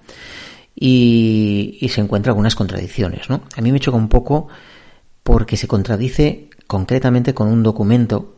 y, 0.73 1.89
se 1.89 1.99
encuentra 1.99 2.31
algunas 2.31 2.55
contradicciones. 2.55 3.29
¿no? 3.29 3.41
A 3.57 3.61
mí 3.61 3.73
me 3.73 3.81
choca 3.81 3.97
un 3.97 4.07
poco 4.07 4.47
porque 5.21 5.57
se 5.57 5.67
contradice 5.67 6.49
concretamente 6.67 7.33
con 7.33 7.49
un 7.49 7.63
documento 7.63 8.37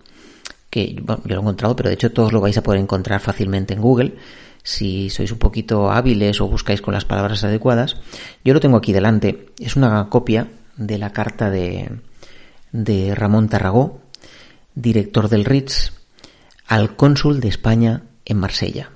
que 0.71 0.95
yo 0.95 1.03
lo 1.05 1.35
he 1.35 1.39
encontrado, 1.39 1.75
pero 1.75 1.89
de 1.89 1.93
hecho 1.93 2.11
todos 2.11 2.33
lo 2.33 2.41
vais 2.41 2.57
a 2.57 2.63
poder 2.63 2.81
encontrar 2.81 3.21
fácilmente 3.21 3.75
en 3.75 3.81
Google 3.81 4.15
si 4.63 5.11
sois 5.11 5.31
un 5.31 5.37
poquito 5.37 5.91
hábiles 5.91 6.41
o 6.41 6.47
buscáis 6.47 6.81
con 6.81 6.95
las 6.95 7.05
palabras 7.05 7.43
adecuadas. 7.43 7.97
Yo 8.43 8.55
lo 8.55 8.59
tengo 8.59 8.77
aquí 8.77 8.91
delante. 8.91 9.51
Es 9.59 9.75
una 9.75 10.09
copia 10.09 10.47
de 10.77 10.97
la 10.97 11.13
carta 11.13 11.51
de, 11.51 11.91
de 12.71 13.13
Ramón 13.13 13.49
Tarragó, 13.49 14.01
director 14.73 15.29
del 15.29 15.45
Ritz, 15.45 15.91
al 16.67 16.95
cónsul 16.95 17.39
de 17.39 17.47
España 17.47 18.03
en 18.25 18.37
Marsella. 18.37 18.91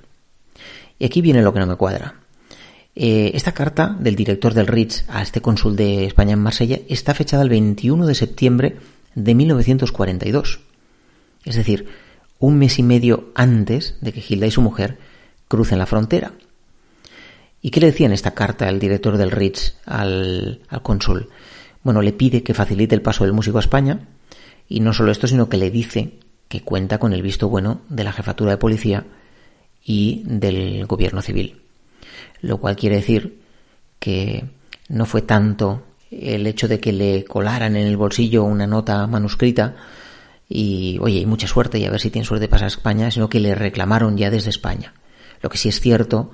Y 0.98 1.04
aquí 1.04 1.20
viene 1.20 1.42
lo 1.42 1.52
que 1.52 1.60
no 1.60 1.66
me 1.66 1.76
cuadra. 1.76 2.14
Eh, 2.94 3.30
esta 3.34 3.52
carta 3.52 3.96
del 3.98 4.16
director 4.16 4.52
del 4.52 4.66
Ritz 4.66 5.04
a 5.08 5.22
este 5.22 5.40
cónsul 5.40 5.76
de 5.76 6.04
España 6.04 6.32
en 6.32 6.40
Marsella 6.40 6.80
está 6.88 7.14
fechada 7.14 7.42
el 7.42 7.48
21 7.48 8.06
de 8.06 8.14
septiembre 8.14 8.76
de 9.14 9.34
1942. 9.34 10.60
Es 11.44 11.56
decir, 11.56 11.86
un 12.38 12.58
mes 12.58 12.78
y 12.78 12.82
medio 12.82 13.30
antes 13.34 13.96
de 14.00 14.12
que 14.12 14.20
Gilda 14.20 14.46
y 14.46 14.50
su 14.50 14.60
mujer 14.60 14.98
crucen 15.48 15.78
la 15.78 15.86
frontera. 15.86 16.32
¿Y 17.62 17.70
qué 17.70 17.80
le 17.80 17.86
decía 17.86 18.06
en 18.06 18.12
esta 18.12 18.34
carta 18.34 18.68
el 18.68 18.80
director 18.80 19.16
del 19.16 19.30
Ritz 19.30 19.76
al, 19.84 20.60
al 20.68 20.82
cónsul? 20.82 21.28
Bueno, 21.82 22.02
le 22.02 22.12
pide 22.12 22.42
que 22.42 22.54
facilite 22.54 22.94
el 22.94 23.02
paso 23.02 23.24
del 23.24 23.32
músico 23.32 23.58
a 23.58 23.60
España 23.60 24.08
y 24.68 24.80
no 24.80 24.92
solo 24.92 25.12
esto, 25.12 25.26
sino 25.26 25.48
que 25.48 25.56
le 25.56 25.70
dice 25.70 26.18
que 26.50 26.62
cuenta 26.62 26.98
con 26.98 27.12
el 27.12 27.22
visto 27.22 27.48
bueno 27.48 27.82
de 27.88 28.02
la 28.02 28.12
jefatura 28.12 28.50
de 28.50 28.56
policía 28.56 29.06
y 29.84 30.22
del 30.24 30.84
gobierno 30.86 31.22
civil. 31.22 31.62
Lo 32.40 32.58
cual 32.58 32.74
quiere 32.74 32.96
decir 32.96 33.40
que 34.00 34.46
no 34.88 35.06
fue 35.06 35.22
tanto 35.22 35.84
el 36.10 36.48
hecho 36.48 36.66
de 36.66 36.80
que 36.80 36.92
le 36.92 37.24
colaran 37.24 37.76
en 37.76 37.86
el 37.86 37.96
bolsillo 37.96 38.42
una 38.42 38.66
nota 38.66 39.06
manuscrita 39.06 39.76
y, 40.48 40.98
oye, 41.00 41.24
mucha 41.24 41.46
suerte 41.46 41.78
y 41.78 41.84
a 41.84 41.90
ver 41.90 42.00
si 42.00 42.10
tiene 42.10 42.26
suerte 42.26 42.48
pasar 42.48 42.64
a 42.64 42.74
España, 42.74 43.12
sino 43.12 43.28
que 43.28 43.38
le 43.38 43.54
reclamaron 43.54 44.16
ya 44.16 44.28
desde 44.28 44.50
España. 44.50 44.92
Lo 45.42 45.50
que 45.50 45.56
sí 45.58 45.68
es 45.68 45.78
cierto 45.78 46.32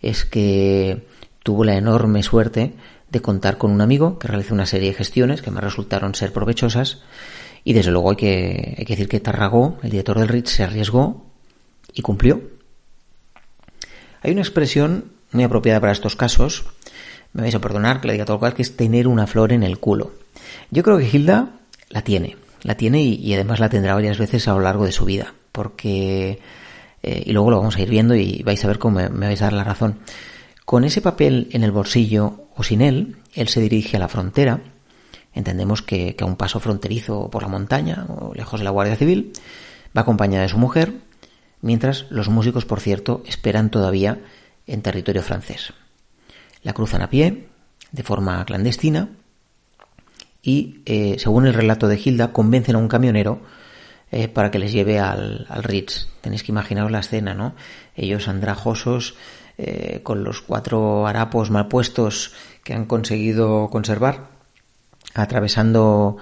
es 0.00 0.24
que 0.24 1.06
tuvo 1.42 1.64
la 1.64 1.76
enorme 1.76 2.22
suerte 2.22 2.72
de 3.10 3.20
contar 3.20 3.58
con 3.58 3.70
un 3.70 3.82
amigo 3.82 4.18
que 4.18 4.28
realizó 4.28 4.54
una 4.54 4.64
serie 4.64 4.88
de 4.88 4.96
gestiones 4.96 5.42
que 5.42 5.50
me 5.50 5.60
resultaron 5.60 6.14
ser 6.14 6.32
provechosas 6.32 7.02
y 7.68 7.74
desde 7.74 7.90
luego 7.90 8.08
hay 8.08 8.16
que, 8.16 8.74
hay 8.78 8.84
que 8.86 8.94
decir 8.94 9.08
que 9.08 9.20
Tarragó, 9.20 9.76
el 9.82 9.90
director 9.90 10.18
del 10.18 10.28
Ritz, 10.28 10.48
se 10.48 10.62
arriesgó 10.62 11.26
y 11.92 12.00
cumplió. 12.00 12.40
Hay 14.22 14.32
una 14.32 14.40
expresión 14.40 15.12
muy 15.32 15.44
apropiada 15.44 15.78
para 15.78 15.92
estos 15.92 16.16
casos, 16.16 16.64
me 17.34 17.42
vais 17.42 17.54
a 17.54 17.60
perdonar 17.60 18.00
que 18.00 18.06
le 18.06 18.14
diga 18.14 18.24
todo 18.24 18.38
cual, 18.38 18.54
que 18.54 18.62
es 18.62 18.74
tener 18.74 19.06
una 19.06 19.26
flor 19.26 19.52
en 19.52 19.62
el 19.62 19.76
culo. 19.76 20.12
Yo 20.70 20.82
creo 20.82 20.96
que 20.96 21.10
Hilda 21.12 21.58
la 21.90 22.00
tiene, 22.00 22.38
la 22.62 22.74
tiene 22.74 23.02
y, 23.02 23.34
además 23.34 23.60
la 23.60 23.68
tendrá 23.68 23.92
varias 23.92 24.16
veces 24.16 24.48
a 24.48 24.54
lo 24.54 24.60
largo 24.60 24.86
de 24.86 24.92
su 24.92 25.04
vida, 25.04 25.34
porque, 25.52 26.38
eh, 27.02 27.22
y 27.26 27.32
luego 27.32 27.50
lo 27.50 27.58
vamos 27.58 27.76
a 27.76 27.82
ir 27.82 27.90
viendo 27.90 28.14
y 28.14 28.42
vais 28.44 28.64
a 28.64 28.68
ver 28.68 28.78
cómo 28.78 28.98
me, 28.98 29.08
vais 29.10 29.42
a 29.42 29.44
dar 29.44 29.52
la 29.52 29.64
razón. 29.64 29.98
Con 30.64 30.84
ese 30.84 31.02
papel 31.02 31.48
en 31.52 31.64
el 31.64 31.72
bolsillo 31.72 32.46
o 32.56 32.62
sin 32.62 32.80
él, 32.80 33.16
él 33.34 33.48
se 33.48 33.60
dirige 33.60 33.98
a 33.98 34.00
la 34.00 34.08
frontera, 34.08 34.58
entendemos 35.34 35.82
que, 35.82 36.16
que 36.16 36.24
a 36.24 36.26
un 36.26 36.36
paso 36.36 36.60
fronterizo 36.60 37.30
por 37.30 37.42
la 37.42 37.48
montaña 37.48 38.06
o 38.08 38.34
lejos 38.34 38.60
de 38.60 38.64
la 38.64 38.70
Guardia 38.70 38.96
Civil, 38.96 39.32
va 39.96 40.02
acompañada 40.02 40.42
de 40.42 40.48
su 40.48 40.58
mujer, 40.58 40.94
mientras 41.60 42.06
los 42.10 42.28
músicos, 42.28 42.64
por 42.64 42.80
cierto, 42.80 43.22
esperan 43.26 43.70
todavía 43.70 44.20
en 44.66 44.82
territorio 44.82 45.22
francés. 45.22 45.72
La 46.62 46.72
cruzan 46.72 47.02
a 47.02 47.10
pie, 47.10 47.48
de 47.92 48.02
forma 48.02 48.44
clandestina, 48.44 49.08
y, 50.42 50.82
eh, 50.86 51.16
según 51.18 51.46
el 51.46 51.54
relato 51.54 51.88
de 51.88 52.00
Hilda, 52.02 52.32
convencen 52.32 52.76
a 52.76 52.78
un 52.78 52.88
camionero 52.88 53.40
eh, 54.10 54.28
para 54.28 54.50
que 54.50 54.58
les 54.58 54.72
lleve 54.72 54.98
al, 54.98 55.46
Ritz. 55.62 56.08
Tenéis 56.20 56.42
que 56.42 56.52
imaginaros 56.52 56.90
la 56.90 57.00
escena, 57.00 57.34
¿no? 57.34 57.54
Ellos 57.96 58.28
andrajosos, 58.28 59.16
eh, 59.58 60.00
con 60.02 60.24
los 60.24 60.40
cuatro 60.40 61.06
harapos 61.06 61.50
mal 61.50 61.68
puestos 61.68 62.32
que 62.62 62.72
han 62.72 62.86
conseguido 62.86 63.68
conservar, 63.70 64.37
atravesando 65.18 66.16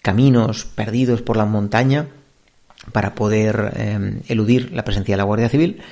caminos 0.00 0.64
perdidos 0.64 1.20
por 1.20 1.36
la 1.36 1.44
montaña 1.44 2.08
para 2.92 3.14
poder 3.14 4.22
eludir 4.28 4.72
la 4.72 4.82
presencia 4.82 5.12
de 5.12 5.18
la 5.18 5.24
Guardia 5.24 5.50
Civil 5.50 5.82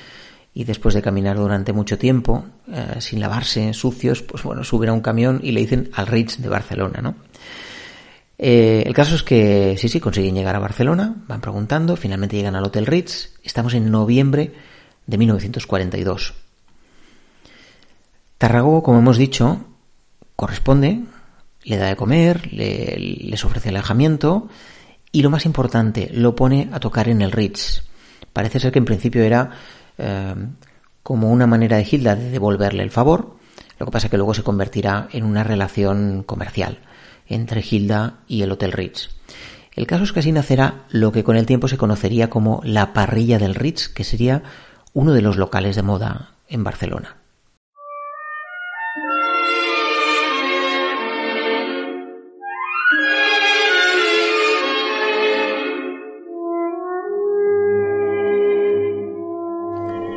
y 0.53 0.63
después 0.63 0.95
de 0.95 1.01
caminar 1.01 1.37
durante 1.37 1.73
mucho 1.73 1.97
tiempo, 1.97 2.45
eh, 2.67 2.95
sin 2.99 3.19
lavarse, 3.19 3.73
sucios, 3.73 4.21
pues 4.23 4.43
bueno, 4.43 4.63
suben 4.63 4.89
a 4.89 4.93
un 4.93 5.01
camión 5.01 5.39
y 5.43 5.51
le 5.51 5.61
dicen 5.61 5.89
al 5.93 6.07
Ritz 6.07 6.37
de 6.37 6.49
Barcelona, 6.49 7.01
¿no? 7.01 7.15
Eh, 8.37 8.83
el 8.85 8.93
caso 8.93 9.15
es 9.15 9.23
que 9.23 9.75
sí, 9.77 9.89
sí, 9.89 9.99
consiguen 9.99 10.33
llegar 10.33 10.55
a 10.55 10.59
Barcelona, 10.59 11.15
van 11.27 11.41
preguntando, 11.41 11.95
finalmente 11.95 12.37
llegan 12.37 12.55
al 12.55 12.63
Hotel 12.63 12.85
Ritz, 12.85 13.35
estamos 13.43 13.73
en 13.73 13.91
noviembre 13.91 14.53
de 15.07 15.17
1942. 15.17 16.33
Tarragó, 18.37 18.81
como 18.81 18.99
hemos 18.99 19.17
dicho, 19.17 19.65
corresponde, 20.37 21.03
le 21.63 21.77
da 21.77 21.87
de 21.87 21.95
comer, 21.95 22.51
le, 22.53 22.95
les 22.97 23.43
ofrece 23.45 23.69
alejamiento 23.69 24.49
y 25.11 25.21
lo 25.21 25.29
más 25.29 25.45
importante, 25.45 26.09
lo 26.13 26.35
pone 26.35 26.69
a 26.71 26.79
tocar 26.79 27.09
en 27.09 27.21
el 27.21 27.31
Ritz. 27.31 27.83
Parece 28.33 28.59
ser 28.59 28.71
que 28.71 28.79
en 28.79 28.85
principio 28.85 29.23
era 29.23 29.51
eh, 29.97 30.35
como 31.03 31.31
una 31.31 31.47
manera 31.47 31.77
de 31.77 31.87
Hilda 31.89 32.15
de 32.15 32.29
devolverle 32.29 32.83
el 32.83 32.91
favor, 32.91 33.37
Lo 33.79 33.85
que 33.85 33.91
pasa 33.91 34.07
es 34.07 34.11
que 34.11 34.17
luego 34.17 34.33
se 34.33 34.43
convertirá 34.43 35.07
en 35.11 35.23
una 35.23 35.43
relación 35.43 36.23
comercial 36.23 36.79
entre 37.27 37.63
Hilda 37.67 38.19
y 38.27 38.41
el 38.41 38.51
Hotel 38.51 38.73
Ritz. 38.73 39.09
El 39.73 39.87
caso 39.87 40.03
es 40.03 40.11
que 40.11 40.19
así 40.19 40.31
nacerá 40.31 40.85
lo 40.89 41.11
que 41.11 41.23
con 41.23 41.37
el 41.37 41.45
tiempo 41.45 41.67
se 41.67 41.77
conocería 41.77 42.29
como 42.29 42.61
la 42.63 42.91
parrilla 42.91 43.39
del 43.39 43.55
Ritz, 43.55 43.87
que 43.87 44.03
sería 44.03 44.43
uno 44.93 45.13
de 45.13 45.21
los 45.21 45.37
locales 45.37 45.75
de 45.75 45.83
moda 45.83 46.33
en 46.47 46.63
Barcelona. 46.63 47.18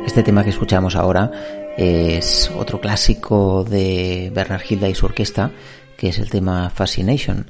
Este 0.05 0.21
tema 0.21 0.43
que 0.43 0.49
escuchamos 0.49 0.95
ahora 0.95 1.31
es 1.77 2.51
otro 2.57 2.79
clásico 2.79 3.63
de 3.63 4.31
Bernard 4.33 4.61
Hilda 4.69 4.89
y 4.89 4.95
su 4.95 5.05
orquesta, 5.05 5.51
que 5.97 6.09
es 6.09 6.19
el 6.19 6.29
tema 6.29 6.69
Fascination. 6.69 7.47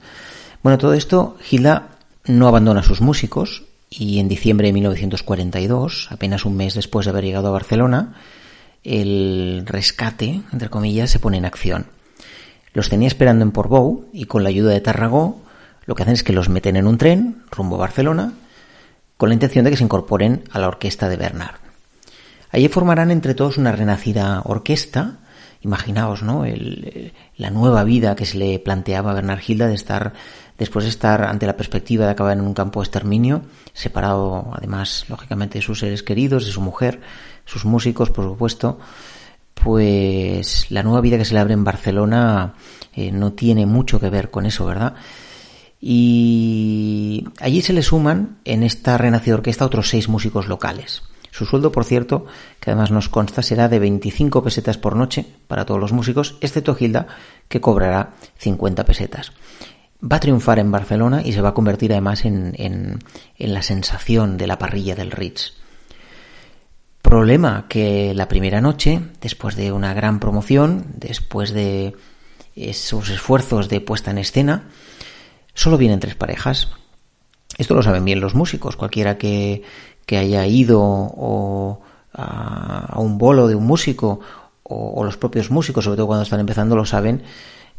Bueno, 0.62 0.78
todo 0.78 0.94
esto, 0.94 1.38
Hilda 1.50 1.90
no 2.26 2.48
abandona 2.48 2.80
a 2.82 2.84
sus 2.84 3.02
músicos 3.02 3.64
y 3.90 4.20
en 4.20 4.28
diciembre 4.28 4.68
de 4.68 4.74
1942, 4.74 6.08
apenas 6.12 6.46
un 6.46 6.56
mes 6.56 6.74
después 6.74 7.06
de 7.06 7.12
haber 7.12 7.26
llegado 7.26 7.50
a 7.50 7.52
Barcelona, 7.52 8.16
el 8.84 9.64
rescate, 9.66 10.42
entre 10.52 10.70
comillas, 10.70 11.10
se 11.10 11.20
pone 11.20 11.38
en 11.38 11.46
acción. 11.46 11.88
Los 12.74 12.90
tenía 12.90 13.08
esperando 13.08 13.44
en 13.44 13.52
Portbou 13.52 14.06
y 14.14 14.26
con 14.26 14.44
la 14.44 14.50
ayuda 14.50 14.72
de 14.72 14.82
Tarragó 14.82 15.42
lo 15.86 15.96
que 15.96 16.04
hacen 16.04 16.14
es 16.14 16.24
que 16.24 16.34
los 16.34 16.50
meten 16.50 16.78
en 16.78 16.88
un 16.88 16.98
tren 16.98 17.44
rumbo 17.52 17.76
a 17.76 17.80
Barcelona 17.80 18.34
con 19.18 19.30
la 19.30 19.34
intención 19.34 19.66
de 19.66 19.72
que 19.72 19.78
se 19.78 19.84
incorporen 19.84 20.44
a 20.52 20.60
la 20.60 20.68
orquesta 20.68 21.10
de 21.10 21.18
Bernard. 21.18 21.73
Allí 22.54 22.68
formarán 22.68 23.10
entre 23.10 23.34
todos 23.34 23.58
una 23.58 23.72
renacida 23.72 24.44
orquesta. 24.46 25.18
Imaginaos, 25.62 26.22
¿no? 26.22 26.46
la 27.36 27.50
nueva 27.50 27.84
vida 27.84 28.16
que 28.16 28.28
se 28.28 28.38
le 28.38 28.60
planteaba 28.60 29.10
a 29.10 29.16
Bernard 29.16 29.42
Hilda 29.46 29.68
de 29.68 29.74
estar, 29.74 30.14
después 30.60 30.86
de 30.86 30.90
estar 30.90 31.24
ante 31.24 31.48
la 31.48 31.58
perspectiva 31.58 32.06
de 32.06 32.12
acabar 32.12 32.38
en 32.38 32.42
un 32.44 32.54
campo 32.54 32.80
de 32.80 32.84
exterminio, 32.84 33.42
separado 33.74 34.52
además, 34.54 35.06
lógicamente, 35.10 35.58
de 35.58 35.62
sus 35.64 35.80
seres 35.80 36.04
queridos, 36.04 36.46
de 36.46 36.52
su 36.52 36.62
mujer, 36.62 37.02
sus 37.46 37.66
músicos, 37.66 38.12
por 38.12 38.26
supuesto, 38.26 38.78
pues 39.56 40.70
la 40.70 40.84
nueva 40.84 41.02
vida 41.02 41.18
que 41.18 41.26
se 41.26 41.34
le 41.34 41.40
abre 41.40 41.54
en 41.54 41.64
Barcelona 41.64 42.54
eh, 42.94 43.12
no 43.12 43.34
tiene 43.34 43.66
mucho 43.66 44.00
que 44.00 44.12
ver 44.12 44.30
con 44.30 44.46
eso, 44.46 44.64
¿verdad? 44.66 44.94
Y 45.82 47.26
allí 47.40 47.64
se 47.64 47.74
le 47.74 47.82
suman 47.82 48.38
en 48.46 48.62
esta 48.62 48.96
renacida 49.00 49.34
orquesta 49.34 49.66
otros 49.66 49.90
seis 49.90 50.08
músicos 50.08 50.48
locales. 50.48 51.02
Su 51.34 51.48
sueldo, 51.48 51.72
por 51.72 51.84
cierto, 51.84 52.28
que 52.60 52.70
además 52.70 52.92
nos 52.92 53.10
consta, 53.10 53.42
será 53.42 53.68
de 53.68 53.80
25 53.80 54.44
pesetas 54.44 54.78
por 54.78 54.96
noche 54.96 55.26
para 55.48 55.66
todos 55.66 55.82
los 55.82 55.92
músicos, 55.92 56.38
excepto 56.42 56.78
Hilda, 56.80 57.08
que 57.48 57.60
cobrará 57.60 58.14
50 58.38 58.86
pesetas. 58.86 59.32
Va 60.00 60.18
a 60.18 60.20
triunfar 60.20 60.60
en 60.60 60.70
Barcelona 60.70 61.24
y 61.26 61.34
se 61.34 61.42
va 61.42 61.50
a 61.50 61.54
convertir 61.56 61.92
además 61.92 62.26
en, 62.26 62.54
en, 62.60 63.00
la 63.40 63.64
sensación 63.64 64.38
de 64.38 64.46
la 64.46 64.60
parrilla 64.60 64.94
del 64.94 65.10
Ritz. 65.10 65.54
Problema 67.02 67.66
que 67.68 68.14
la 68.14 68.28
primera 68.28 68.62
noche, 68.62 69.02
después 69.20 69.56
de 69.56 69.72
una 69.72 69.96
gran 69.96 70.20
promoción, 70.20 70.86
después 70.98 71.52
de 71.52 71.96
esos 72.56 73.10
esfuerzos 73.10 73.70
de 73.70 73.82
puesta 73.82 74.12
en 74.12 74.20
escena, 74.20 74.70
solo 75.56 75.80
vienen 75.80 76.00
tres 76.00 76.14
parejas. 76.14 76.70
Esto 77.58 77.76
lo 77.76 77.84
saben 77.84 78.06
bien 78.06 78.20
los 78.20 78.34
músicos. 78.34 78.76
Cualquiera 78.76 79.18
que, 79.18 79.62
que 80.06 80.18
haya 80.18 80.46
ido 80.46 80.82
o 80.82 81.82
a, 82.14 83.00
un 83.00 83.18
bolo 83.18 83.48
de 83.48 83.56
un 83.56 83.66
músico 83.66 84.20
o, 84.64 85.04
los 85.04 85.18
propios 85.18 85.52
músicos, 85.52 85.84
sobre 85.84 85.98
todo 85.98 86.08
cuando 86.08 86.24
están 86.24 86.40
empezando, 86.40 86.76
lo 86.76 86.86
saben, 86.86 87.24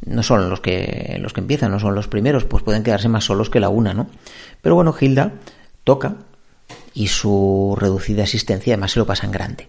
no 0.04 0.23
son 0.23 0.50
los 0.50 0.61
que, 0.61 1.16
los 1.21 1.33
que 1.33 1.40
empiezan, 1.40 1.71
no 1.71 1.81
son 1.81 1.95
los 1.95 2.09
primeros, 2.09 2.45
pues 2.45 2.63
pueden 2.63 2.82
quedarse 2.82 3.08
más 3.08 3.25
solos 3.25 3.50
que 3.50 3.60
la 3.60 3.69
una, 3.69 3.95
¿no? 3.95 4.06
Pero 4.60 4.75
bueno, 4.75 4.95
Hilda 4.99 5.32
toca 5.82 6.17
y 6.93 7.08
su 7.08 7.76
reducida 7.78 8.23
existencia 8.23 8.75
además 8.75 8.93
se 8.93 8.99
lo 8.99 9.06
pasa 9.06 9.26
en 9.26 9.32
grande. 9.32 9.69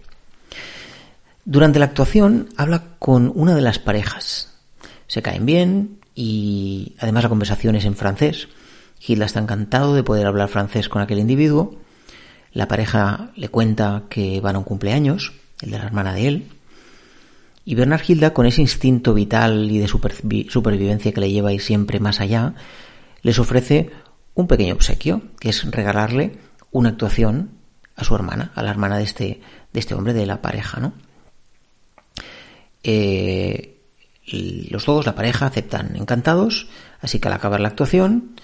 Durante 1.44 1.78
la 1.78 1.86
actuación 1.86 2.48
habla 2.56 2.82
con 2.98 3.32
una 3.34 3.54
de 3.54 3.62
las 3.62 3.78
parejas. 3.78 4.52
Se 5.06 5.22
caen 5.22 5.46
bien 5.46 5.98
y 6.14 6.96
además 6.98 7.22
la 7.22 7.28
conversación 7.28 7.76
es 7.76 7.84
en 7.84 7.96
francés. 7.96 8.48
Hilda 9.06 9.26
está 9.26 9.40
encantado 9.40 9.94
de 9.94 10.02
poder 10.02 10.26
hablar 10.26 10.48
francés 10.48 10.88
con 10.88 11.02
aquel 11.02 11.18
individuo 11.18 11.76
la 12.56 12.68
pareja 12.68 13.32
le 13.36 13.50
cuenta 13.50 14.04
que 14.08 14.40
van 14.40 14.56
a 14.56 14.60
un 14.60 14.64
cumpleaños, 14.64 15.34
el 15.60 15.72
de 15.72 15.78
la 15.78 15.84
hermana 15.84 16.14
de 16.14 16.26
él, 16.26 16.48
y 17.66 17.74
Bernard 17.74 18.00
Hilda, 18.08 18.32
con 18.32 18.46
ese 18.46 18.62
instinto 18.62 19.12
vital 19.12 19.70
y 19.70 19.78
de 19.78 19.86
supervivencia 19.88 21.12
que 21.12 21.20
le 21.20 21.30
lleva 21.30 21.52
ir 21.52 21.60
siempre 21.60 22.00
más 22.00 22.18
allá, 22.18 22.54
les 23.20 23.38
ofrece 23.38 23.90
un 24.34 24.46
pequeño 24.46 24.72
obsequio, 24.72 25.20
que 25.38 25.50
es 25.50 25.70
regalarle 25.70 26.38
una 26.70 26.88
actuación 26.90 27.50
a 27.94 28.04
su 28.04 28.14
hermana, 28.14 28.52
a 28.54 28.62
la 28.62 28.70
hermana 28.70 28.96
de 28.96 29.04
este, 29.04 29.40
de 29.74 29.80
este 29.80 29.94
hombre, 29.94 30.14
de 30.14 30.24
la 30.24 30.40
pareja, 30.40 30.80
¿no? 30.80 30.94
Eh, 32.82 33.80
los 34.70 34.86
dos, 34.86 35.04
la 35.04 35.14
pareja, 35.14 35.44
aceptan 35.44 35.94
encantados, 35.96 36.68
así 37.02 37.18
que 37.18 37.28
al 37.28 37.34
acabar 37.34 37.60
la 37.60 37.68
actuación, 37.68 38.34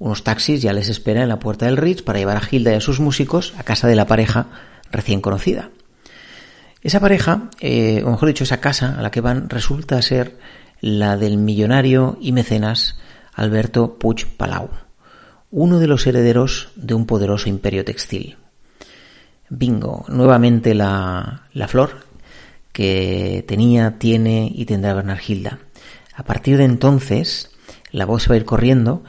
unos 0.00 0.24
taxis 0.24 0.62
ya 0.62 0.72
les 0.72 0.88
esperan 0.88 1.24
en 1.24 1.28
la 1.28 1.38
puerta 1.38 1.66
del 1.66 1.76
Ritz 1.76 2.02
para 2.02 2.18
llevar 2.18 2.38
a 2.38 2.42
Hilda 2.50 2.72
y 2.72 2.76
a 2.76 2.80
sus 2.80 3.00
músicos 3.00 3.52
a 3.58 3.62
casa 3.62 3.86
de 3.86 3.94
la 3.94 4.06
pareja 4.06 4.48
recién 4.90 5.20
conocida. 5.20 5.70
Esa 6.82 7.00
pareja, 7.00 7.50
eh, 7.60 8.02
o 8.04 8.10
mejor 8.10 8.28
dicho, 8.28 8.44
esa 8.44 8.60
casa 8.60 8.96
a 8.98 9.02
la 9.02 9.10
que 9.10 9.20
van, 9.20 9.50
resulta 9.50 10.00
ser 10.00 10.38
la 10.80 11.18
del 11.18 11.36
millonario 11.36 12.16
y 12.18 12.32
mecenas 12.32 12.98
Alberto 13.34 13.98
Puig 13.98 14.26
Palau, 14.38 14.70
uno 15.50 15.78
de 15.78 15.86
los 15.86 16.06
herederos 16.06 16.70
de 16.76 16.94
un 16.94 17.04
poderoso 17.04 17.50
imperio 17.50 17.84
textil. 17.84 18.38
Bingo, 19.50 20.06
nuevamente 20.08 20.74
la, 20.74 21.42
la 21.52 21.68
flor 21.68 22.06
que 22.72 23.44
tenía, 23.46 23.98
tiene 23.98 24.50
y 24.54 24.64
tendrá 24.64 24.94
Bernard 24.94 25.20
A 26.14 26.22
partir 26.22 26.56
de 26.56 26.64
entonces, 26.64 27.50
la 27.90 28.06
voz 28.06 28.22
se 28.22 28.28
va 28.30 28.36
a 28.36 28.38
ir 28.38 28.46
corriendo 28.46 29.02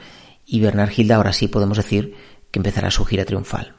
y 0.52 0.60
Bernard 0.60 0.92
Hilda 0.94 1.16
ahora 1.16 1.32
sí 1.32 1.48
podemos 1.48 1.78
decir 1.78 2.14
que 2.50 2.58
empezará 2.58 2.90
su 2.90 3.06
gira 3.06 3.24
triunfal. 3.24 3.72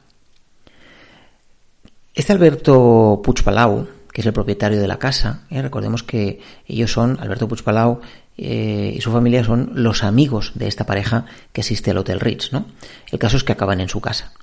Este 2.15 2.33
Alberto 2.33 3.21
Puigpalau, 3.23 3.88
que 4.12 4.21
es 4.21 4.27
el 4.27 4.33
propietario 4.33 4.81
de 4.81 4.88
la 4.88 4.97
casa, 4.97 5.43
eh, 5.51 5.62
recordemos 5.62 6.01
que 6.01 6.41
ellos 6.67 6.91
son, 6.91 7.19
Alberto 7.21 7.47
Puigpalau 7.47 8.01
eh, 8.39 8.91
y 8.97 9.01
su 9.01 9.12
familia 9.12 9.43
son 9.43 9.69
los 9.75 10.03
amigos 10.03 10.53
de 10.55 10.67
esta 10.67 10.88
pareja 10.88 11.25
que 11.51 11.62
asiste 11.62 11.91
al 11.91 11.99
Hotel 11.99 12.19
Ritz, 12.19 12.51
¿no? 12.51 12.65
El 13.12 13.19
caso 13.19 13.38
es 13.38 13.43
que 13.43 13.51
acaban 13.51 13.79
en 13.79 13.89
su 13.89 14.01
casa. 14.01 14.33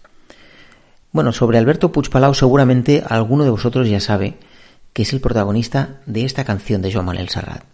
Bueno, 1.11 1.33
sobre 1.33 1.59
Alberto 1.59 1.91
Puigpalau 1.91 2.35
seguramente 2.35 3.03
alguno 3.09 3.43
de 3.43 3.51
vosotros 3.51 3.89
ya 3.89 3.99
sabe 3.99 4.37
que 4.93 5.03
es 5.03 5.13
el 5.13 5.21
protagonista 5.21 6.01
de 6.07 6.25
esta 6.25 6.45
canción 6.45 6.81
de 6.81 6.93
Joan 6.93 7.07
Manuel 7.07 7.29
Serrat. 7.29 7.65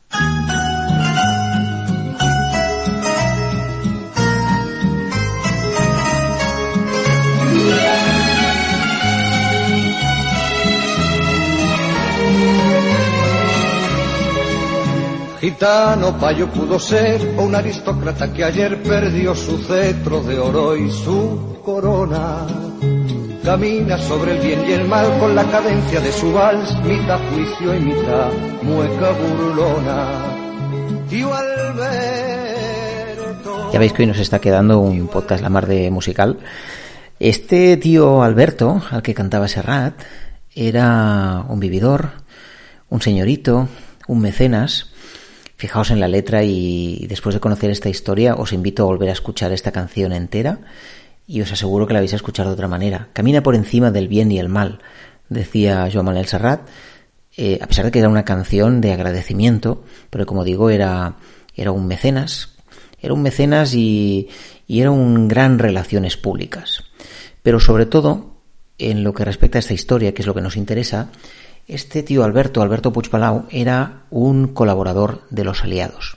Gitano 15.46 16.18
payo 16.18 16.50
pudo 16.50 16.76
ser 16.76 17.22
un 17.38 17.54
aristócrata 17.54 18.32
que 18.32 18.42
ayer 18.42 18.82
perdió 18.82 19.32
su 19.32 19.59
cetro 19.59 20.20
de 20.20 20.40
oro 20.40 20.76
y 20.76 20.90
su 20.90 21.61
corona. 21.64 22.44
Camina 23.44 23.96
sobre 23.96 24.32
el 24.32 24.40
bien 24.44 24.64
y 24.68 24.72
el 24.72 24.88
mal 24.88 25.06
con 25.20 25.37
la 25.37 25.44
cadencia 25.44 26.00
de 26.00 26.11
su 26.11 26.32
vals, 26.32 26.76
mitad 26.82 27.20
juicio 27.30 27.76
y 27.76 27.78
mitad 27.78 28.32
mueca 28.62 29.12
burlona. 29.12 30.09
Tío 31.09 31.32
Alberto. 31.32 32.50
Ya 33.72 33.78
veis 33.78 33.92
que 33.92 34.02
hoy 34.02 34.09
nos 34.09 34.18
está 34.18 34.40
quedando 34.40 34.80
un 34.80 35.06
podcast 35.06 35.44
la 35.44 35.48
mar 35.48 35.68
de 35.68 35.92
musical. 35.92 36.40
Este 37.20 37.76
tío 37.76 38.24
Alberto, 38.24 38.82
al 38.90 39.04
que 39.04 39.14
cantaba 39.14 39.46
Serrat, 39.46 39.94
era 40.56 41.44
un 41.48 41.61
vividor, 41.61 42.09
un 42.88 43.00
señorito, 43.00 43.68
un 44.09 44.20
mecenas, 44.20 44.90
Fijaos 45.56 45.90
en 45.90 46.00
la 46.00 46.08
letra 46.08 46.42
y 46.44 47.06
después 47.08 47.34
de 47.34 47.40
conocer 47.40 47.70
esta 47.70 47.88
historia 47.88 48.34
os 48.34 48.52
invito 48.52 48.82
a 48.82 48.86
volver 48.86 49.08
a 49.08 49.12
escuchar 49.12 49.52
esta 49.52 49.72
canción 49.72 50.12
entera 50.12 50.60
y 51.26 51.40
os 51.40 51.50
aseguro 51.50 51.86
que 51.86 51.94
la 51.94 52.00
vais 52.00 52.12
a 52.12 52.16
escuchar 52.16 52.46
de 52.46 52.52
otra 52.52 52.68
manera. 52.68 53.08
Camina 53.14 53.42
por 53.42 53.54
encima 53.54 53.90
del 53.90 54.06
bien 54.08 54.30
y 54.30 54.38
el 54.38 54.48
mal, 54.48 54.80
decía 55.28 55.88
Joan 55.92 56.04
Manuel 56.04 56.26
Serrat, 56.26 56.68
eh, 57.36 57.58
a 57.60 57.66
pesar 57.66 57.86
de 57.86 57.90
que 57.90 57.98
era 57.98 58.08
una 58.08 58.24
canción 58.24 58.80
de 58.80 58.92
agradecimiento, 58.92 59.84
pero 60.10 60.26
como 60.26 60.44
digo, 60.44 60.70
era, 60.70 61.16
era 61.54 61.72
un 61.72 61.86
mecenas, 61.86 62.54
era 63.00 63.14
un 63.14 63.22
mecenas 63.22 63.74
y, 63.74 64.28
y 64.66 64.80
era 64.80 64.90
un 64.90 65.26
gran 65.28 65.58
relaciones 65.58 66.16
públicas. 66.16 66.84
Pero 67.42 67.60
sobre 67.60 67.86
todo, 67.86 68.36
en 68.78 69.04
lo 69.04 69.12
que 69.12 69.24
respecta 69.24 69.58
a 69.58 69.60
esta 69.60 69.74
historia, 69.74 70.12
que 70.12 70.22
es 70.22 70.26
lo 70.26 70.34
que 70.34 70.40
nos 70.40 70.56
interesa, 70.56 71.10
Este 71.68 72.05
tío 72.05 72.22
Alberto, 72.22 72.62
Alberto 72.62 72.92
Puigpalau, 72.92 73.46
era 73.50 74.05
un 74.11 74.48
colaborador 74.48 75.22
de 75.31 75.42
los 75.42 75.64
aliados. 75.64 76.16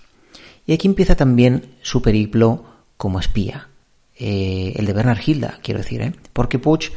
Y 0.68 0.74
aquí 0.74 0.88
empieza 0.88 1.16
también 1.16 1.76
su 1.82 2.04
periplo 2.04 2.66
como 2.98 3.20
espía. 3.20 3.70
Eh, 4.16 4.74
el 4.76 4.86
de 4.86 4.94
Bernard 4.94 5.22
Hilda, 5.26 5.58
quiero 5.64 5.80
decir, 5.80 6.02
¿eh? 6.02 6.14
porque 6.34 6.60
Puig 6.60 6.92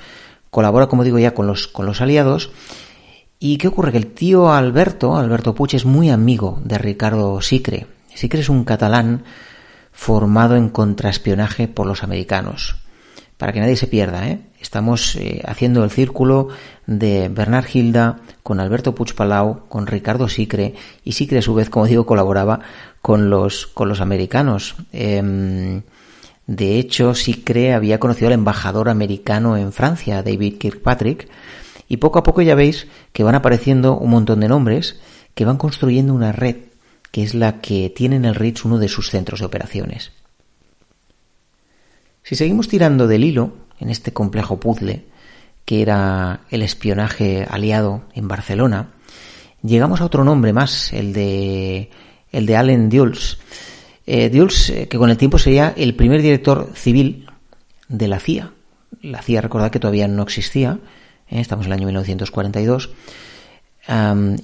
colabora, 0.50 0.88
como 0.88 1.04
digo 1.04 1.18
ya, 1.18 1.32
con 1.32 1.46
los, 1.46 1.66
con 1.66 1.86
los 1.86 2.02
aliados. 2.02 2.50
¿Y 3.38 3.56
qué 3.56 3.68
ocurre? 3.68 3.92
Que 3.92 3.98
el 3.98 4.12
tío 4.12 4.52
Alberto, 4.52 5.16
Alberto 5.16 5.54
Puig, 5.54 5.74
es 5.74 5.86
muy 5.86 6.10
amigo 6.10 6.60
de 6.62 6.76
Ricardo 6.76 7.40
Sicre. 7.40 7.86
Sicre 8.14 8.40
es 8.40 8.50
un 8.50 8.64
catalán 8.64 9.24
formado 9.92 10.56
en 10.56 10.68
contraespionaje 10.68 11.68
por 11.68 11.86
los 11.86 12.02
americanos. 12.02 12.76
Para 13.42 13.52
que 13.52 13.58
nadie 13.58 13.74
se 13.74 13.88
pierda, 13.88 14.28
¿eh? 14.28 14.38
estamos 14.60 15.16
eh, 15.16 15.42
haciendo 15.44 15.82
el 15.82 15.90
círculo 15.90 16.50
de 16.86 17.28
Bernard 17.28 17.66
Hilda 17.74 18.20
con 18.44 18.60
Alberto 18.60 18.94
Puigpalau, 18.94 19.66
con 19.68 19.88
Ricardo 19.88 20.28
Sicre, 20.28 20.74
y 21.02 21.10
Sicre 21.10 21.40
a 21.40 21.42
su 21.42 21.52
vez, 21.52 21.68
como 21.68 21.88
digo, 21.88 22.06
colaboraba 22.06 22.60
con 23.00 23.30
los, 23.30 23.66
con 23.66 23.88
los 23.88 24.00
americanos. 24.00 24.76
Em, 24.92 25.82
de 26.46 26.78
hecho, 26.78 27.16
Sicre 27.16 27.74
había 27.74 27.98
conocido 27.98 28.28
al 28.28 28.34
embajador 28.34 28.88
americano 28.88 29.56
en 29.56 29.72
Francia, 29.72 30.22
David 30.22 30.58
Kirkpatrick, 30.58 31.28
y 31.88 31.96
poco 31.96 32.20
a 32.20 32.22
poco 32.22 32.42
ya 32.42 32.54
veis 32.54 32.86
que 33.12 33.24
van 33.24 33.34
apareciendo 33.34 33.98
un 33.98 34.10
montón 34.10 34.38
de 34.38 34.46
nombres 34.46 35.00
que 35.34 35.44
van 35.44 35.56
construyendo 35.56 36.14
una 36.14 36.30
red 36.30 36.58
que 37.10 37.24
es 37.24 37.34
la 37.34 37.60
que 37.60 37.90
tiene 37.90 38.14
en 38.14 38.24
el 38.24 38.36
Ritz 38.36 38.64
uno 38.64 38.78
de 38.78 38.86
sus 38.86 39.10
centros 39.10 39.40
de 39.40 39.46
operaciones. 39.46 40.12
Si 42.22 42.36
seguimos 42.36 42.68
tirando 42.68 43.06
del 43.06 43.24
hilo 43.24 43.52
en 43.78 43.90
este 43.90 44.12
complejo 44.12 44.60
puzzle 44.60 45.06
que 45.64 45.82
era 45.82 46.40
el 46.50 46.62
espionaje 46.62 47.46
aliado 47.48 48.04
en 48.14 48.28
Barcelona, 48.28 48.90
llegamos 49.62 50.00
a 50.00 50.04
otro 50.04 50.24
nombre 50.24 50.52
más, 50.52 50.92
el 50.92 51.12
de 51.12 51.90
el 52.32 52.46
de 52.46 52.56
Allen 52.56 52.88
Dulles. 52.88 53.38
Eh, 54.06 54.30
Dulles, 54.30 54.70
eh, 54.70 54.88
que 54.88 54.98
con 54.98 55.10
el 55.10 55.16
tiempo 55.16 55.38
sería 55.38 55.72
el 55.76 55.94
primer 55.94 56.22
director 56.22 56.70
civil 56.74 57.26
de 57.88 58.08
la 58.08 58.18
CIA. 58.18 58.52
La 59.02 59.22
CIA, 59.22 59.40
recordad 59.40 59.70
que 59.70 59.78
todavía 59.78 60.08
no 60.08 60.22
existía, 60.22 60.78
eh, 61.28 61.40
estamos 61.40 61.66
en 61.66 61.72
el 61.72 61.78
año 61.78 61.86
1942 61.86 62.90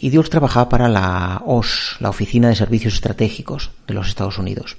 y 0.00 0.10
Dulles 0.10 0.30
trabajaba 0.30 0.68
para 0.68 0.88
la 0.88 1.42
OS, 1.46 1.96
la 2.00 2.10
Oficina 2.10 2.48
de 2.48 2.56
Servicios 2.56 2.94
Estratégicos 2.94 3.70
de 3.86 3.94
los 3.94 4.08
Estados 4.08 4.36
Unidos. 4.36 4.78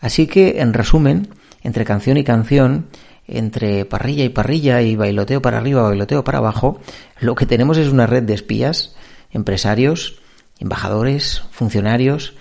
Así 0.00 0.26
que, 0.26 0.60
en 0.60 0.72
resumen, 0.72 1.28
entre 1.64 1.84
canción 1.84 2.16
y 2.16 2.22
canción, 2.22 2.86
entre 3.26 3.84
parrilla 3.86 4.24
y 4.24 4.28
parrilla 4.28 4.82
y 4.82 4.94
bailoteo 4.94 5.42
para 5.42 5.58
arriba, 5.58 5.82
bailoteo 5.82 6.22
para 6.22 6.38
abajo, 6.38 6.80
lo 7.18 7.34
que 7.34 7.46
tenemos 7.46 7.78
es 7.78 7.88
una 7.88 8.06
red 8.06 8.22
de 8.22 8.34
espías, 8.34 8.94
empresarios, 9.32 10.20
embajadores, 10.60 11.42
funcionarios, 11.50 12.34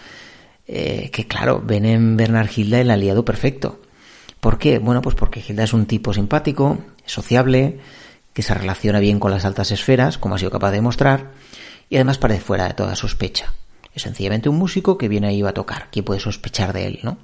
eh, 0.67 1.09
que 1.11 1.27
claro, 1.27 1.61
ven 1.65 1.85
en 1.85 2.17
Bernard 2.17 2.49
Hilda 2.55 2.79
el 2.81 2.91
aliado 2.91 3.25
perfecto. 3.25 3.81
¿Por 4.39 4.57
qué? 4.57 4.77
Bueno, 4.77 5.01
pues 5.01 5.15
porque 5.15 5.43
Hilda 5.47 5.63
es 5.63 5.73
un 5.73 5.85
tipo 5.85 6.13
simpático, 6.13 6.79
sociable, 7.05 7.79
que 8.33 8.41
se 8.41 8.53
relaciona 8.53 8.99
bien 8.99 9.19
con 9.19 9.31
las 9.31 9.45
altas 9.45 9.71
esferas, 9.71 10.17
como 10.17 10.35
ha 10.35 10.39
sido 10.39 10.51
capaz 10.51 10.71
de 10.71 10.77
demostrar, 10.77 11.31
y 11.89 11.95
además 11.95 12.17
parece 12.17 12.41
fuera 12.41 12.67
de 12.67 12.73
toda 12.73 12.95
sospecha. 12.95 13.53
Es 13.93 14.01
sencillamente 14.01 14.49
un 14.49 14.57
músico 14.57 14.97
que 14.97 15.07
viene 15.07 15.27
ahí 15.27 15.41
a 15.43 15.53
tocar. 15.53 15.87
¿Quién 15.91 16.03
puede 16.03 16.19
sospechar 16.19 16.73
de 16.73 16.87
él, 16.87 16.99
no? 17.03 17.17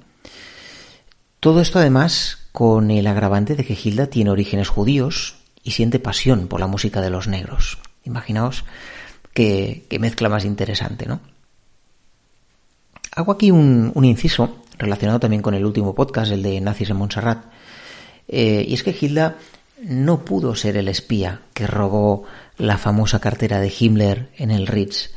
Todo 1.40 1.62
esto 1.62 1.78
además 1.78 2.38
con 2.52 2.90
el 2.90 3.06
agravante 3.06 3.56
de 3.56 3.64
que 3.64 3.78
Hilda 3.82 4.08
tiene 4.08 4.30
orígenes 4.30 4.68
judíos 4.68 5.36
y 5.62 5.70
siente 5.70 5.98
pasión 5.98 6.48
por 6.48 6.60
la 6.60 6.66
música 6.66 7.00
de 7.00 7.08
los 7.08 7.28
negros. 7.28 7.78
Imaginaos 8.04 8.64
qué, 9.32 9.86
mezcla 9.98 10.28
más 10.28 10.44
interesante, 10.44 11.06
¿no? 11.06 11.20
Hago 13.16 13.32
aquí 13.32 13.50
un, 13.50 13.92
inciso 14.04 14.58
relacionado 14.78 15.18
también 15.18 15.42
con 15.42 15.54
el 15.54 15.64
último 15.64 15.94
podcast, 15.94 16.30
el 16.30 16.42
de 16.42 16.60
Nazis 16.60 16.90
en 16.90 16.96
Montserrat. 16.96 17.44
Eh, 18.28 18.64
y 18.68 18.74
es 18.74 18.82
que 18.82 18.96
Hilda 18.98 19.36
no 19.82 20.24
pudo 20.26 20.54
ser 20.54 20.76
el 20.76 20.88
espía 20.88 21.40
que 21.54 21.66
robó 21.66 22.24
la 22.58 22.76
famosa 22.76 23.18
cartera 23.18 23.60
de 23.60 23.72
Himmler 23.76 24.28
en 24.36 24.50
el 24.50 24.66
Ritz, 24.66 25.10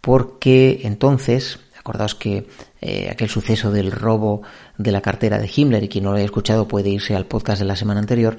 porque 0.00 0.80
entonces, 0.82 1.60
acordaos 1.88 2.14
que 2.14 2.48
eh, 2.80 3.08
aquel 3.10 3.28
suceso 3.28 3.72
del 3.72 3.90
robo 3.90 4.42
de 4.76 4.92
la 4.92 5.00
cartera 5.00 5.38
de 5.38 5.50
Himmler, 5.54 5.84
y 5.84 5.88
quien 5.88 6.04
no 6.04 6.10
lo 6.10 6.16
haya 6.16 6.26
escuchado 6.26 6.68
puede 6.68 6.90
irse 6.90 7.16
al 7.16 7.26
podcast 7.26 7.60
de 7.60 7.64
la 7.64 7.76
semana 7.76 8.00
anterior, 8.00 8.38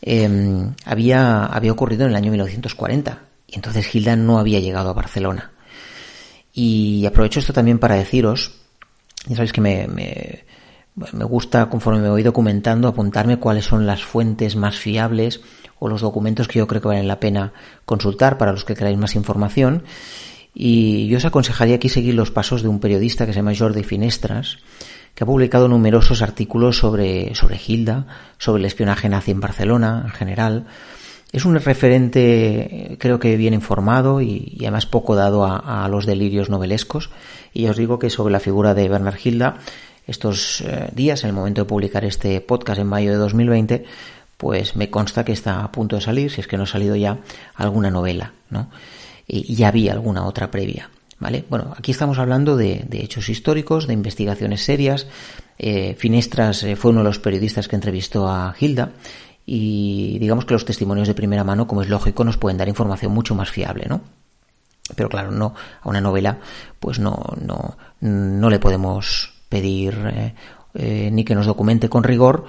em, 0.00 0.74
había, 0.84 1.46
había 1.46 1.72
ocurrido 1.72 2.04
en 2.04 2.10
el 2.10 2.16
año 2.16 2.30
1940, 2.30 3.20
y 3.46 3.54
entonces 3.54 3.94
Hilda 3.94 4.16
no 4.16 4.38
había 4.38 4.60
llegado 4.60 4.90
a 4.90 4.94
Barcelona. 4.94 5.52
Y 6.52 7.06
aprovecho 7.06 7.40
esto 7.40 7.52
también 7.52 7.78
para 7.78 7.94
deciros, 7.94 8.52
ya 9.26 9.36
sabéis 9.36 9.52
que 9.52 9.60
me 9.60 9.86
me 10.94 11.24
gusta, 11.24 11.70
conforme 11.70 12.00
me 12.00 12.10
voy 12.10 12.22
documentando, 12.22 12.86
apuntarme 12.88 13.38
cuáles 13.38 13.64
son 13.64 13.86
las 13.86 14.04
fuentes 14.04 14.56
más 14.56 14.78
fiables 14.78 15.40
o 15.78 15.88
los 15.88 16.02
documentos 16.02 16.48
que 16.48 16.58
yo 16.58 16.66
creo 16.66 16.82
que 16.82 16.88
valen 16.88 17.08
la 17.08 17.18
pena 17.18 17.52
consultar 17.86 18.36
para 18.36 18.52
los 18.52 18.64
que 18.64 18.74
queráis 18.74 18.98
más 18.98 19.14
información. 19.14 19.84
Y 20.54 21.06
yo 21.08 21.16
os 21.16 21.24
aconsejaría 21.24 21.76
aquí 21.76 21.88
seguir 21.88 22.14
los 22.14 22.30
pasos 22.30 22.62
de 22.62 22.68
un 22.68 22.80
periodista 22.80 23.26
que 23.26 23.32
se 23.32 23.38
llama 23.38 23.54
Jordi 23.56 23.82
Finestras, 23.82 24.58
que 25.14 25.24
ha 25.24 25.26
publicado 25.26 25.68
numerosos 25.68 26.22
artículos 26.22 26.78
sobre, 26.78 27.34
sobre 27.34 27.60
Hilda, 27.66 28.06
sobre 28.38 28.60
el 28.60 28.66
espionaje 28.66 29.08
nazi 29.08 29.30
en 29.30 29.40
Barcelona 29.40 30.02
en 30.06 30.12
general. 30.12 30.66
Es 31.32 31.46
un 31.46 31.54
referente, 31.54 32.96
creo 33.00 33.18
que 33.18 33.36
bien 33.38 33.54
informado 33.54 34.20
y, 34.20 34.58
además 34.60 34.84
poco 34.84 35.16
dado 35.16 35.46
a, 35.46 35.88
los 35.88 36.04
delirios 36.04 36.50
novelescos. 36.50 37.08
Y 37.54 37.66
os 37.66 37.76
digo 37.76 37.98
que 37.98 38.10
sobre 38.10 38.32
la 38.32 38.40
figura 38.40 38.74
de 38.74 38.88
Bernard 38.88 39.18
Hilda 39.22 39.56
estos 40.06 40.62
eh, 40.62 40.90
días, 40.92 41.22
en 41.22 41.28
el 41.28 41.34
momento 41.34 41.62
de 41.62 41.68
publicar 41.68 42.04
este 42.04 42.40
podcast 42.40 42.80
en 42.80 42.88
mayo 42.88 43.12
de 43.12 43.16
2020, 43.16 43.84
pues 44.36 44.76
me 44.76 44.90
consta 44.90 45.24
que 45.24 45.32
está 45.32 45.62
a 45.62 45.72
punto 45.72 45.96
de 45.96 46.02
salir, 46.02 46.30
si 46.30 46.40
es 46.40 46.48
que 46.48 46.56
no 46.56 46.64
ha 46.64 46.66
salido 46.66 46.96
ya, 46.96 47.18
alguna 47.54 47.90
novela, 47.90 48.32
¿no? 48.50 48.68
Y 49.34 49.54
ya 49.54 49.68
había 49.68 49.92
alguna 49.92 50.26
otra 50.26 50.50
previa, 50.50 50.90
¿vale? 51.18 51.44
Bueno, 51.48 51.72
aquí 51.74 51.90
estamos 51.90 52.18
hablando 52.18 52.54
de, 52.56 52.86
hechos 52.92 53.30
históricos, 53.30 53.86
de 53.86 53.94
investigaciones 53.94 54.62
serias. 54.62 55.06
Eh, 55.58 55.94
Finestras 55.98 56.62
eh, 56.64 56.76
fue 56.76 56.90
uno 56.90 57.00
de 57.00 57.04
los 57.04 57.18
periodistas 57.18 57.66
que 57.66 57.76
entrevistó 57.76 58.28
a 58.28 58.54
Hilda 58.60 58.92
y 59.46 60.18
digamos 60.18 60.44
que 60.44 60.52
los 60.52 60.66
testimonios 60.66 61.08
de 61.08 61.14
primera 61.14 61.44
mano, 61.44 61.66
como 61.66 61.80
es 61.80 61.88
lógico, 61.88 62.24
nos 62.24 62.36
pueden 62.36 62.58
dar 62.58 62.68
información 62.68 63.12
mucho 63.12 63.34
más 63.34 63.50
fiable, 63.50 63.86
¿no? 63.88 64.02
Pero 64.94 65.08
claro, 65.08 65.30
no 65.30 65.54
a 65.80 65.88
una 65.88 66.02
novela, 66.02 66.38
pues 66.78 66.98
no, 66.98 67.24
no, 67.40 67.76
no 68.00 68.50
le 68.50 68.58
podemos 68.58 69.32
pedir 69.48 69.94
eh, 70.12 70.34
eh, 70.74 71.10
ni 71.10 71.24
que 71.24 71.34
nos 71.34 71.46
documente 71.46 71.88
con 71.88 72.04
rigor 72.04 72.44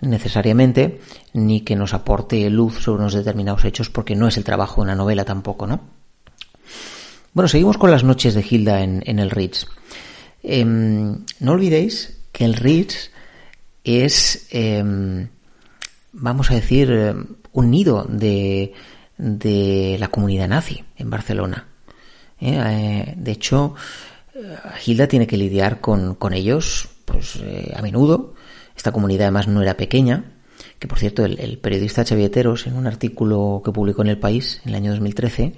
necesariamente, 0.00 1.00
ni 1.32 1.60
que 1.60 1.76
nos 1.76 1.92
aporte 1.92 2.48
luz 2.50 2.78
sobre 2.80 3.00
unos 3.00 3.14
determinados 3.14 3.64
hechos, 3.64 3.90
porque 3.90 4.16
no 4.16 4.28
es 4.28 4.36
el 4.36 4.44
trabajo 4.44 4.76
de 4.76 4.86
una 4.86 4.94
novela 4.94 5.24
tampoco, 5.24 5.66
¿no? 5.66 5.80
Bueno, 7.32 7.46
seguimos 7.46 7.78
con 7.78 7.92
las 7.92 8.02
noches 8.02 8.34
de 8.34 8.44
Hilda 8.48 8.82
en, 8.82 9.18
el 9.18 9.30
Ritz. 9.30 9.66
Em, 10.42 11.24
no 11.38 11.52
olvidéis 11.52 12.18
que 12.32 12.44
el 12.44 12.54
Ritz 12.54 13.12
es, 13.84 14.48
em, 14.50 15.28
vamos 16.12 16.50
a 16.50 16.54
decir, 16.54 16.90
em, 16.90 17.26
un 17.52 17.70
nido 17.70 18.04
de, 18.08 18.72
de 19.16 19.96
la 20.00 20.08
comunidad 20.08 20.48
nazi 20.48 20.82
en 20.96 21.08
Barcelona. 21.10 21.68
¿eh? 22.40 23.14
de 23.16 23.32
hecho, 23.32 23.74
Hilda 24.84 25.06
tiene 25.06 25.26
que 25.26 25.36
lidiar 25.36 25.80
con, 25.80 26.16
ellos 26.32 26.88
pues, 27.04 27.36
eh, 27.36 27.72
a 27.76 27.82
menudo. 27.82 28.34
Esta 28.76 28.92
comunidad 28.92 29.24
además 29.24 29.46
no 29.46 29.62
era 29.62 29.76
pequeña, 29.76 30.24
que 30.78 30.88
por 30.88 30.98
cierto 30.98 31.24
el, 31.24 31.58
periodista 31.58 32.04
Chavieteros 32.04 32.66
en 32.66 32.76
un 32.76 32.86
artículo 32.86 33.62
que 33.64 33.72
publicó 33.72 34.02
en 34.02 34.08
El 34.08 34.18
País 34.18 34.60
en 34.64 34.70
el 34.70 34.74
año 34.76 34.90
2013 34.90 35.54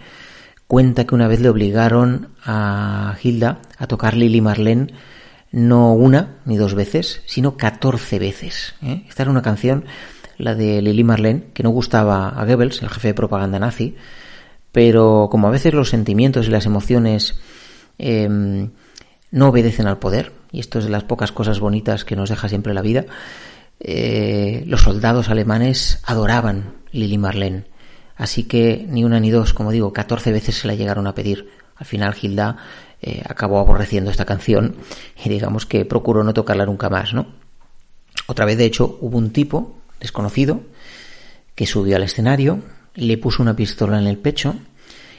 cuenta 0.72 1.06
que 1.06 1.14
una 1.14 1.28
vez 1.28 1.40
le 1.40 1.50
obligaron 1.50 2.30
a 2.44 3.16
Hilda 3.22 3.60
a 3.76 3.86
tocar 3.86 4.16
Lili 4.16 4.40
Marlene 4.40 4.86
no 5.50 5.92
una 5.92 6.36
ni 6.46 6.56
dos 6.56 6.74
veces, 6.74 7.20
sino 7.26 7.58
14 7.58 8.18
veces. 8.18 8.74
¿eh? 8.82 9.04
Esta 9.06 9.24
era 9.24 9.30
una 9.30 9.42
canción, 9.42 9.84
la 10.38 10.54
de 10.54 10.80
Lili 10.80 11.04
Marlene, 11.04 11.48
que 11.52 11.62
no 11.62 11.68
gustaba 11.68 12.30
a 12.30 12.46
Goebbels, 12.46 12.80
el 12.80 12.88
jefe 12.88 13.08
de 13.08 13.14
propaganda 13.14 13.58
nazi, 13.58 13.96
pero 14.72 15.28
como 15.30 15.48
a 15.48 15.50
veces 15.50 15.74
los 15.74 15.90
sentimientos 15.90 16.46
y 16.46 16.50
las 16.50 16.64
emociones 16.64 17.34
Em, 17.98 18.70
no 19.30 19.48
obedecen 19.48 19.86
al 19.86 19.98
poder, 19.98 20.32
y 20.50 20.60
esto 20.60 20.78
es 20.78 20.86
de 20.86 20.90
las 20.90 21.04
pocas 21.04 21.32
cosas 21.32 21.60
bonitas 21.60 22.04
que 22.04 22.16
nos 22.16 22.30
deja 22.30 22.48
siempre 22.48 22.74
la 22.74 22.82
vida, 22.82 23.06
eh, 23.80 24.64
los 24.66 24.82
soldados 24.82 25.28
alemanes 25.28 26.00
adoraban 26.04 26.74
Lili 26.90 27.18
Marlene. 27.18 27.64
Así 28.22 28.44
que 28.44 28.86
ni 28.88 29.02
una 29.02 29.18
ni 29.18 29.32
dos, 29.32 29.52
como 29.52 29.72
digo, 29.72 29.92
14 29.92 30.30
veces 30.30 30.54
se 30.54 30.68
la 30.68 30.76
llegaron 30.76 31.08
a 31.08 31.14
pedir. 31.16 31.50
Al 31.74 31.86
final 31.86 32.14
Hilda 32.14 32.56
eh, 33.02 33.20
acabó 33.28 33.58
aborreciendo 33.58 34.12
esta 34.12 34.24
canción 34.24 34.76
y 35.24 35.28
digamos 35.28 35.66
que 35.66 35.84
procuró 35.84 36.22
no 36.22 36.32
tocarla 36.32 36.64
nunca 36.64 36.88
más, 36.88 37.14
¿no? 37.14 37.26
Otra 38.28 38.44
vez, 38.44 38.58
de 38.58 38.64
hecho, 38.64 38.96
hubo 39.00 39.18
un 39.18 39.32
tipo 39.32 39.74
desconocido 39.98 40.60
que 41.56 41.66
subió 41.66 41.96
al 41.96 42.04
escenario, 42.04 42.60
le 42.94 43.18
puso 43.18 43.42
una 43.42 43.56
pistola 43.56 43.98
en 43.98 44.06
el 44.06 44.18
pecho 44.18 44.54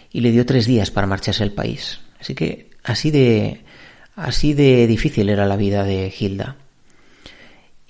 y 0.10 0.22
le 0.22 0.32
dio 0.32 0.46
tres 0.46 0.66
días 0.66 0.89
para 0.89 1.06
marcharse 1.06 1.44
al 1.44 1.52
país. 1.52 2.00
Así 2.22 2.36
que 2.36 2.70
así 2.86 3.12
de, 3.12 3.66
así 4.16 4.54
de 4.54 4.88
difícil 4.88 5.28
era 5.28 5.46
la 5.46 5.58
vida 5.58 5.84
de 5.84 6.13
Hilda. 6.18 6.56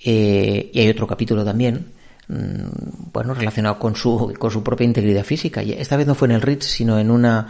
Eh, 0.04 0.72
y 0.74 0.80
hay 0.80 0.88
otro 0.88 1.06
capítulo 1.06 1.44
también, 1.44 1.92
bueno, 2.28 3.34
relacionado 3.34 3.78
con 3.78 3.96
su, 3.96 4.34
con 4.38 4.50
su 4.50 4.62
propia 4.62 4.84
integridad 4.84 5.24
física. 5.24 5.62
Y 5.62 5.72
esta 5.72 5.96
vez 5.96 6.06
no 6.06 6.14
fue 6.14 6.28
en 6.28 6.32
el 6.32 6.42
Ritz, 6.42 6.64
sino 6.64 6.98
en 6.98 7.10
una, 7.10 7.48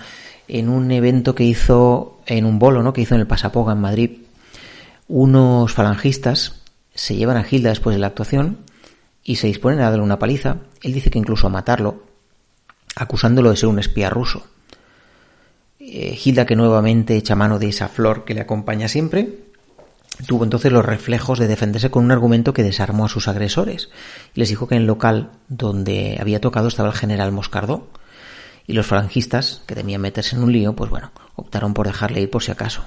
en 0.48 0.68
un 0.68 0.90
evento 0.90 1.34
que 1.34 1.44
hizo, 1.44 2.20
en 2.26 2.44
un 2.44 2.58
bolo, 2.58 2.82
¿no? 2.82 2.92
Que 2.92 3.02
hizo 3.02 3.14
en 3.14 3.20
el 3.20 3.26
Pasapoga, 3.26 3.72
en 3.72 3.80
Madrid. 3.80 4.10
Unos 5.08 5.72
falangistas 5.72 6.60
se 6.94 7.16
llevan 7.16 7.36
a 7.36 7.46
Hilda 7.48 7.70
después 7.70 7.94
de 7.94 8.00
la 8.00 8.08
actuación 8.08 8.58
y 9.22 9.36
se 9.36 9.46
disponen 9.46 9.80
a 9.80 9.90
darle 9.90 10.02
una 10.02 10.18
paliza. 10.18 10.58
Él 10.82 10.92
dice 10.92 11.10
que 11.10 11.18
incluso 11.18 11.46
a 11.46 11.50
matarlo, 11.50 12.04
acusándolo 12.96 13.50
de 13.50 13.56
ser 13.56 13.68
un 13.68 13.78
espía 13.78 14.10
ruso. 14.10 14.46
Eh, 15.78 16.18
Hilda, 16.22 16.46
que 16.46 16.56
nuevamente 16.56 17.16
echa 17.16 17.34
mano 17.34 17.58
de 17.58 17.68
esa 17.68 17.88
flor 17.88 18.24
que 18.24 18.34
le 18.34 18.40
acompaña 18.40 18.88
siempre, 18.88 19.43
tuvo 20.26 20.44
entonces 20.44 20.72
los 20.72 20.84
reflejos 20.84 21.38
de 21.38 21.48
defenderse 21.48 21.90
con 21.90 22.04
un 22.04 22.12
argumento 22.12 22.52
que 22.52 22.62
desarmó 22.62 23.06
a 23.06 23.08
sus 23.08 23.28
agresores 23.28 23.90
les 24.34 24.48
dijo 24.48 24.68
que 24.68 24.76
en 24.76 24.82
el 24.82 24.86
local 24.86 25.30
donde 25.48 26.18
había 26.20 26.40
tocado 26.40 26.68
estaba 26.68 26.90
el 26.90 26.94
general 26.94 27.32
Moscardó 27.32 27.88
y 28.66 28.72
los 28.72 28.86
falangistas, 28.86 29.62
que 29.66 29.74
temían 29.74 30.00
meterse 30.00 30.36
en 30.36 30.42
un 30.42 30.52
lío, 30.52 30.74
pues 30.74 30.90
bueno, 30.90 31.12
optaron 31.36 31.74
por 31.74 31.86
dejarle 31.86 32.22
ir 32.22 32.30
por 32.30 32.42
si 32.42 32.50
acaso. 32.50 32.84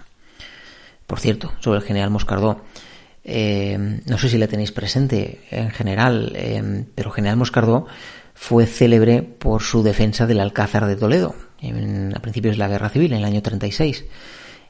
Por 1.06 1.20
cierto, 1.20 1.54
sobre 1.60 1.80
el 1.80 1.86
general 1.86 2.10
Moscardó, 2.10 2.64
eh, 3.24 4.02
no 4.06 4.18
sé 4.18 4.30
si 4.30 4.38
le 4.38 4.48
tenéis 4.48 4.72
presente 4.72 5.44
en 5.52 5.70
general, 5.70 6.32
eh, 6.36 6.86
pero 6.96 7.12
general 7.12 7.38
Moscardó 7.38 7.86
fue 8.34 8.66
célebre 8.66 9.22
por 9.22 9.62
su 9.62 9.84
defensa 9.84 10.26
del 10.26 10.40
Alcázar 10.40 10.86
de 10.86 10.96
Toledo, 10.96 11.36
a 12.16 12.20
principios 12.20 12.56
de 12.56 12.60
la 12.60 12.68
Guerra 12.68 12.90
Civil, 12.90 13.14
en 13.14 13.20
el 13.20 13.26
año 13.26 13.42
36. 13.42 14.06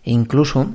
E 0.04 0.12
incluso 0.12 0.72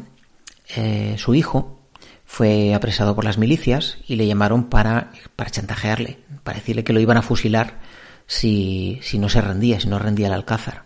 eh, 0.77 1.15
su 1.19 1.35
hijo 1.35 1.79
fue 2.25 2.75
apresado 2.75 3.15
por 3.15 3.25
las 3.25 3.39
milicias 3.39 3.99
y 4.07 4.17
le 4.17 4.27
llamaron 4.27 4.65
para, 4.65 5.11
para 5.37 5.51
chantajearle, 5.51 6.19
para 6.45 6.59
decirle 6.59 6.85
que 6.85 6.93
lo 6.93 7.01
iban 7.01 7.17
a 7.17 7.23
fusilar 7.23 7.81
si, 8.27 8.99
si 9.03 9.19
no 9.19 9.29
se 9.29 9.41
rendía, 9.41 9.81
si 9.81 9.89
no 9.89 9.99
rendía 9.99 10.29
el 10.29 10.33
Alcázar. 10.33 10.85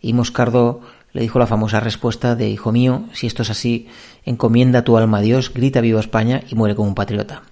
Y 0.00 0.12
Moscardo 0.12 0.80
le 1.12 1.22
dijo 1.22 1.38
la 1.38 1.46
famosa 1.46 1.78
respuesta 1.78 2.34
de 2.34 2.48
Hijo 2.48 2.72
mío, 2.72 3.04
si 3.12 3.28
esto 3.28 3.42
es 3.42 3.50
así, 3.50 3.88
encomienda 4.24 4.82
tu 4.82 4.96
alma 4.96 5.18
a 5.18 5.22
Dios, 5.22 5.54
grita 5.54 5.80
viva 5.80 6.00
España 6.00 6.42
y 6.48 6.56
muere 6.56 6.74
como 6.74 6.88
un 6.88 6.96
patriota. 6.96 7.42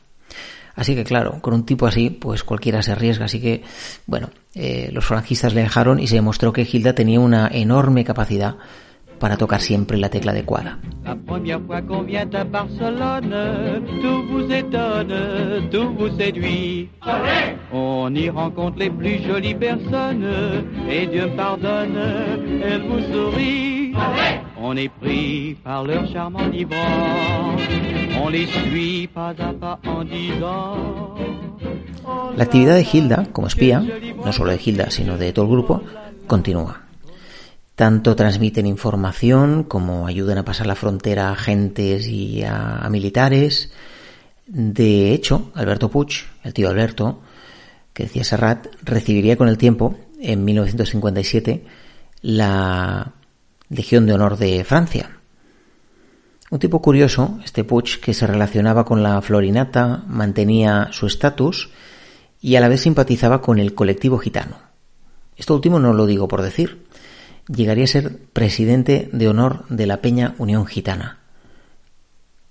Así 0.75 0.95
que 0.95 1.05
claro, 1.05 1.41
con 1.41 1.55
un 1.55 1.65
tipo 1.65 1.87
así, 1.87 2.11
pues 2.11 2.45
cualquiera 2.45 2.83
se 2.83 2.93
arriesga. 2.93 3.27
Así 3.27 3.41
que, 3.41 3.63
bueno, 4.07 4.31
eh, 4.55 4.91
los 4.93 5.05
franquistas 5.05 5.55
le 5.55 5.63
dejaron 5.63 6.01
y 6.01 6.07
se 6.07 6.17
demostró 6.17 6.53
que 6.53 6.65
Gilda 6.65 6.95
tenía 6.95 7.21
una 7.21 7.49
enorme 7.49 8.05
capacidad 8.05 8.57
para 9.23 9.37
tocar 9.37 9.61
siempre 9.61 9.97
la 9.99 10.09
tecla 10.09 10.33
adecuada. 10.33 10.79
La 11.05 11.15
première 11.15 11.61
fois 11.61 11.81
qu'on 11.81 12.03
vient 12.03 12.29
à 12.35 12.43
Barcelone, 12.43 13.33
tout 14.03 14.23
vous 14.31 14.53
étonne, 14.53 15.15
tout 15.71 15.95
vous 15.97 16.11
séduit. 16.19 16.89
On 17.73 18.13
y 18.13 18.29
rencontre 18.29 18.79
les 18.81 18.91
plus 18.91 19.23
jolies 19.23 19.55
personnes, 19.55 20.27
et 20.91 21.07
Dieu 21.07 21.31
pardonne, 21.37 22.01
elles 22.65 22.83
vous 22.83 23.01
sourient. 23.13 23.95
On 24.61 24.77
est 24.77 24.89
pris 25.01 25.57
par 25.63 25.85
leur 25.85 26.05
charmant 26.13 26.49
divan, 26.49 27.57
on 28.21 28.29
les 28.29 28.47
suit 28.47 29.07
pas 29.07 29.35
à 29.39 29.53
pas 29.53 29.79
en 29.87 30.03
disant. 30.03 31.15
La 32.37 32.43
actividad 32.43 32.75
de 32.75 32.85
Hilda 32.93 33.27
como 33.33 33.47
espía, 33.47 33.85
no 34.25 34.33
solo 34.33 34.51
de 34.51 34.59
Hilda, 34.65 34.91
sino 34.91 35.17
de 35.17 35.33
todo 35.33 35.45
el 35.45 35.53
grupo, 35.53 35.83
continúa. 36.27 36.92
Tanto 37.75 38.17
transmiten 38.17 38.67
información 38.67 39.65
como 39.65 40.07
ayudan 40.07 40.39
a 40.39 40.45
pasar 40.45 40.67
la 40.67 40.75
frontera 40.75 41.29
a 41.29 41.33
agentes 41.33 42.07
y 42.07 42.43
a, 42.43 42.79
a 42.79 42.91
militares. 42.91 43.73
De 44.47 45.13
hecho, 45.13 45.51
Alberto 45.55 45.91
Puig, 45.91 46.27
el 46.45 46.53
tío 46.53 46.69
Alberto, 46.69 47.21
que 47.93 48.05
decía 48.05 48.25
Serrat, 48.25 48.67
recibiría 48.83 49.37
con 49.37 49.49
el 49.49 49.59
tiempo, 49.59 49.97
en 50.21 50.45
1957, 50.45 51.65
la 52.23 53.13
Legión 53.69 54.07
de 54.07 54.13
Honor 54.13 54.37
de 54.37 54.65
Francia. 54.65 55.19
Un 56.51 56.59
tipo 56.59 56.83
curioso, 56.83 57.41
este 57.45 57.65
Puig, 57.65 58.01
que 58.01 58.13
se 58.13 58.27
relacionaba 58.27 58.85
con 58.85 59.03
la 59.03 59.21
Florinata, 59.23 60.05
mantenía 60.07 60.89
su 60.93 61.07
estatus 61.07 61.71
y 62.41 62.57
a 62.57 62.61
la 62.61 62.69
vez 62.69 62.83
simpatizaba 62.83 63.41
con 63.41 63.59
el 63.59 63.75
colectivo 63.75 64.19
gitano. 64.19 64.57
Esto 65.37 65.55
último 65.55 65.79
no 65.79 65.95
lo 65.95 66.05
digo 66.05 66.29
por 66.29 66.43
decir. 66.43 66.85
Llegaría 67.49 67.85
a 67.85 67.89
ser 67.89 68.19
presidente 68.33 69.09
de 69.13 69.29
honor 69.29 69.65
de 69.69 69.87
la 69.87 70.01
Peña 70.01 70.35
Unión 70.39 70.67
Gitana. 70.67 71.19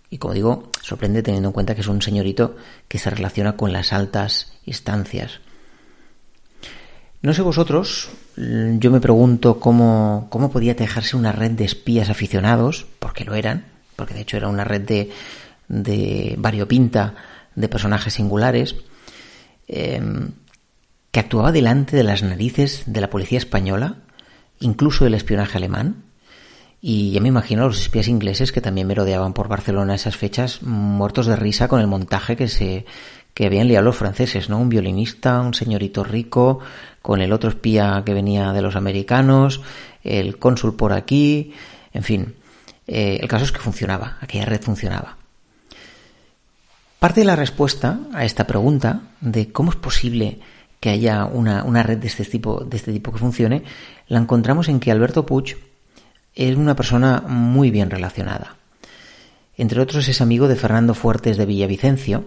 Y 0.09 0.17
como 0.17 0.33
digo, 0.33 0.69
sorprende 0.81 1.23
teniendo 1.23 1.49
en 1.49 1.53
cuenta 1.53 1.73
que 1.73 1.81
es 1.81 1.87
un 1.87 2.01
señorito 2.01 2.57
que 2.89 2.99
se 2.99 3.09
relaciona 3.09 3.55
con 3.55 3.71
las 3.71 3.93
altas 3.93 4.53
instancias. 4.65 5.39
No 7.21 7.33
sé 7.33 7.41
vosotros, 7.41 8.09
yo 8.35 8.91
me 8.91 8.99
pregunto 8.99 9.59
cómo, 9.59 10.27
cómo 10.29 10.51
podía 10.51 10.75
tejarse 10.75 11.15
una 11.15 11.31
red 11.31 11.51
de 11.51 11.65
espías 11.65 12.09
aficionados, 12.09 12.87
porque 12.99 13.23
lo 13.23 13.35
eran, 13.35 13.65
porque 13.95 14.13
de 14.13 14.21
hecho 14.21 14.37
era 14.37 14.49
una 14.49 14.63
red 14.63 14.81
de, 14.81 15.11
de 15.67 16.35
variopinta 16.37 17.15
de 17.55 17.69
personajes 17.69 18.15
singulares, 18.15 18.75
eh, 19.67 20.01
que 21.11 21.19
actuaba 21.19 21.51
delante 21.51 21.95
de 21.95 22.03
las 22.03 22.23
narices 22.23 22.83
de 22.85 23.01
la 23.01 23.09
policía 23.09 23.37
española, 23.37 23.97
incluso 24.61 25.03
del 25.03 25.13
espionaje 25.13 25.57
alemán. 25.57 26.03
Y 26.81 27.11
ya 27.11 27.21
me 27.21 27.27
imagino 27.27 27.63
a 27.63 27.67
los 27.67 27.79
espías 27.79 28.07
ingleses 28.07 28.51
que 28.51 28.61
también 28.61 28.87
merodeaban 28.87 29.33
por 29.33 29.47
Barcelona 29.47 29.93
esas 29.93 30.17
fechas, 30.17 30.63
muertos 30.63 31.27
de 31.27 31.35
risa 31.35 31.67
con 31.67 31.79
el 31.79 31.87
montaje 31.87 32.35
que 32.35 32.47
se 32.47 32.85
que 33.33 33.45
habían 33.45 33.67
liado 33.67 33.85
los 33.85 33.95
franceses, 33.95 34.49
¿no? 34.49 34.57
Un 34.57 34.69
violinista, 34.69 35.39
un 35.39 35.53
señorito 35.53 36.03
rico, 36.03 36.59
con 37.01 37.21
el 37.21 37.31
otro 37.31 37.49
espía 37.49 38.03
que 38.05 38.13
venía 38.13 38.51
de 38.51 38.61
los 38.61 38.75
americanos, 38.75 39.61
el 40.03 40.37
cónsul 40.37 40.75
por 40.75 40.93
aquí, 40.93 41.53
en 41.93 42.03
fin. 42.03 42.35
Eh, 42.87 43.19
el 43.21 43.27
caso 43.27 43.45
es 43.45 43.51
que 43.51 43.59
funcionaba, 43.59 44.17
aquella 44.21 44.45
red 44.45 44.61
funcionaba. 44.61 45.17
Parte 46.99 47.21
de 47.21 47.25
la 47.25 47.35
respuesta 47.35 47.99
a 48.13 48.25
esta 48.25 48.45
pregunta 48.45 49.01
de 49.21 49.51
cómo 49.51 49.71
es 49.71 49.77
posible 49.77 50.39
que 50.81 50.89
haya 50.89 51.25
una, 51.25 51.63
una 51.63 51.83
red 51.83 51.99
de 51.99 52.07
este, 52.07 52.25
tipo, 52.25 52.65
de 52.65 52.75
este 52.75 52.91
tipo 52.91 53.13
que 53.13 53.19
funcione, 53.19 53.63
la 54.07 54.19
encontramos 54.19 54.67
en 54.67 54.79
que 54.79 54.91
Alberto 54.91 55.25
Puig 55.25 55.55
es 56.33 56.55
una 56.57 56.75
persona 56.75 57.23
muy 57.25 57.69
bien 57.69 57.91
relacionada. 57.91 58.57
Entre 59.55 59.79
otros 59.79 60.07
es 60.07 60.21
amigo 60.21 60.47
de 60.47 60.55
Fernando 60.55 60.95
Fuertes 60.95 61.37
de 61.37 61.45
Villavicencio, 61.45 62.25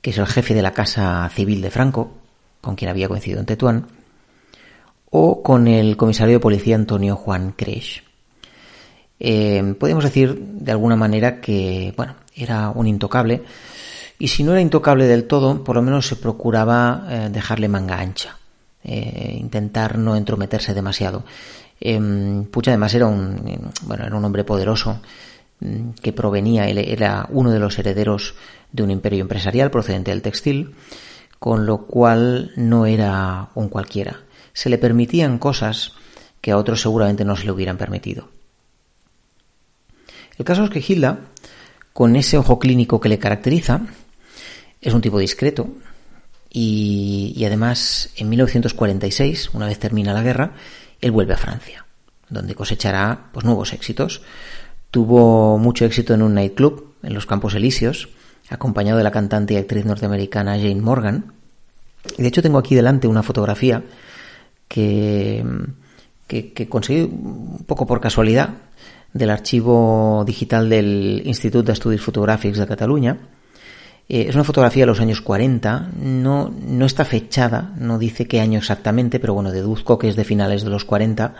que 0.00 0.10
es 0.10 0.18
el 0.18 0.28
jefe 0.28 0.54
de 0.54 0.62
la 0.62 0.72
Casa 0.72 1.28
Civil 1.34 1.60
de 1.60 1.72
Franco, 1.72 2.12
con 2.60 2.76
quien 2.76 2.88
había 2.88 3.08
coincidido 3.08 3.40
en 3.40 3.46
Tetuán, 3.46 3.86
o 5.10 5.42
con 5.42 5.66
el 5.66 5.96
comisario 5.96 6.34
de 6.34 6.40
policía 6.40 6.76
Antonio 6.76 7.16
Juan 7.16 7.52
Cresch. 7.56 8.04
Eh, 9.18 9.74
podemos 9.76 10.04
decir 10.04 10.38
de 10.38 10.70
alguna 10.70 10.94
manera 10.94 11.40
que, 11.40 11.92
bueno, 11.96 12.14
era 12.32 12.70
un 12.70 12.86
intocable, 12.86 13.42
y 14.20 14.28
si 14.28 14.44
no 14.44 14.52
era 14.52 14.60
intocable 14.60 15.06
del 15.06 15.24
todo, 15.24 15.64
por 15.64 15.76
lo 15.76 15.82
menos 15.82 16.06
se 16.06 16.14
procuraba 16.14 17.06
eh, 17.08 17.28
dejarle 17.32 17.68
manga 17.68 17.98
ancha, 17.98 18.36
eh, 18.84 19.34
intentar 19.40 19.96
no 19.96 20.14
entrometerse 20.14 20.74
demasiado. 20.74 21.24
Eh, 21.80 22.44
Pucha 22.50 22.70
además 22.70 22.92
era 22.92 23.06
un, 23.06 23.72
bueno, 23.82 24.04
era 24.04 24.14
un 24.14 24.22
hombre 24.22 24.44
poderoso 24.44 25.00
mm, 25.60 25.92
que 26.02 26.12
provenía, 26.12 26.68
él 26.68 26.76
era 26.76 27.26
uno 27.30 27.50
de 27.50 27.58
los 27.58 27.78
herederos 27.78 28.34
de 28.70 28.82
un 28.82 28.90
imperio 28.90 29.22
empresarial 29.22 29.70
procedente 29.70 30.10
del 30.10 30.20
textil, 30.20 30.74
con 31.38 31.64
lo 31.64 31.86
cual 31.86 32.52
no 32.56 32.84
era 32.84 33.48
un 33.54 33.70
cualquiera. 33.70 34.20
Se 34.52 34.68
le 34.68 34.76
permitían 34.76 35.38
cosas 35.38 35.92
que 36.42 36.50
a 36.50 36.58
otros 36.58 36.82
seguramente 36.82 37.24
no 37.24 37.36
se 37.36 37.46
le 37.46 37.52
hubieran 37.52 37.78
permitido. 37.78 38.28
El 40.36 40.44
caso 40.44 40.64
es 40.64 40.70
que 40.70 40.84
Hilda, 40.86 41.20
con 41.94 42.16
ese 42.16 42.36
ojo 42.36 42.58
clínico 42.58 43.00
que 43.00 43.08
le 43.08 43.18
caracteriza, 43.18 43.80
es 44.80 44.94
un 44.94 45.00
tipo 45.00 45.18
discreto 45.18 45.68
y, 46.50 47.32
y, 47.36 47.44
además 47.44 48.10
en 48.16 48.28
1946, 48.28 49.50
una 49.54 49.66
vez 49.66 49.78
termina 49.78 50.12
la 50.12 50.22
guerra, 50.22 50.52
él 51.00 51.12
vuelve 51.12 51.34
a 51.34 51.36
Francia, 51.36 51.86
donde 52.28 52.54
cosechará 52.54 53.30
pues, 53.32 53.44
nuevos 53.44 53.72
éxitos. 53.72 54.22
Tuvo 54.90 55.58
mucho 55.58 55.84
éxito 55.84 56.14
en 56.14 56.22
un 56.22 56.34
nightclub 56.34 56.94
en 57.02 57.14
los 57.14 57.26
Campos 57.26 57.54
Elíseos, 57.54 58.08
acompañado 58.48 58.98
de 58.98 59.04
la 59.04 59.12
cantante 59.12 59.54
y 59.54 59.56
actriz 59.58 59.84
norteamericana 59.84 60.56
Jane 60.58 60.82
Morgan. 60.82 61.32
Y 62.18 62.22
de 62.22 62.28
hecho 62.28 62.42
tengo 62.42 62.58
aquí 62.58 62.74
delante 62.74 63.06
una 63.06 63.22
fotografía 63.22 63.84
que, 64.66 65.44
que, 66.26 66.52
que 66.52 66.68
conseguí 66.68 67.02
un 67.02 67.64
poco 67.66 67.86
por 67.86 68.00
casualidad 68.00 68.50
del 69.12 69.30
archivo 69.30 70.24
digital 70.26 70.68
del 70.68 71.22
Institut 71.24 71.66
d'Estudis 71.66 72.02
Fotogràfics 72.02 72.58
de 72.58 72.66
Catalunya, 72.66 73.18
Eh, 74.10 74.26
es 74.28 74.34
una 74.34 74.42
fotografía 74.42 74.82
de 74.82 74.88
los 74.88 74.98
años 74.98 75.20
40, 75.20 75.90
no, 76.00 76.52
no 76.66 76.84
está 76.84 77.04
fechada, 77.04 77.72
no 77.78 77.96
dice 77.96 78.26
qué 78.26 78.40
año 78.40 78.58
exactamente, 78.58 79.20
pero 79.20 79.34
bueno, 79.34 79.52
deduzco 79.52 79.98
que 79.98 80.08
es 80.08 80.16
de 80.16 80.24
finales 80.24 80.64
de 80.64 80.70
los 80.70 80.84
40, 80.84 81.34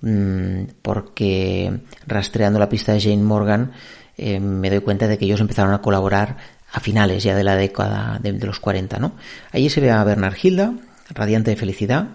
mm, 0.00 0.62
porque 0.80 1.80
rastreando 2.06 2.58
la 2.58 2.70
pista 2.70 2.94
de 2.94 3.00
Jane 3.02 3.22
Morgan 3.22 3.72
eh, 4.16 4.40
me 4.40 4.70
doy 4.70 4.80
cuenta 4.80 5.06
de 5.06 5.18
que 5.18 5.26
ellos 5.26 5.42
empezaron 5.42 5.74
a 5.74 5.82
colaborar 5.82 6.38
a 6.72 6.80
finales 6.80 7.24
ya 7.24 7.36
de 7.36 7.44
la 7.44 7.56
década 7.56 8.18
de, 8.22 8.32
de 8.32 8.46
los 8.46 8.58
40, 8.58 8.98
¿no? 8.98 9.12
Allí 9.50 9.68
se 9.68 9.82
ve 9.82 9.90
a 9.90 10.02
Bernard 10.02 10.36
Hilda, 10.42 10.72
radiante 11.10 11.50
de 11.50 11.56
felicidad, 11.56 12.08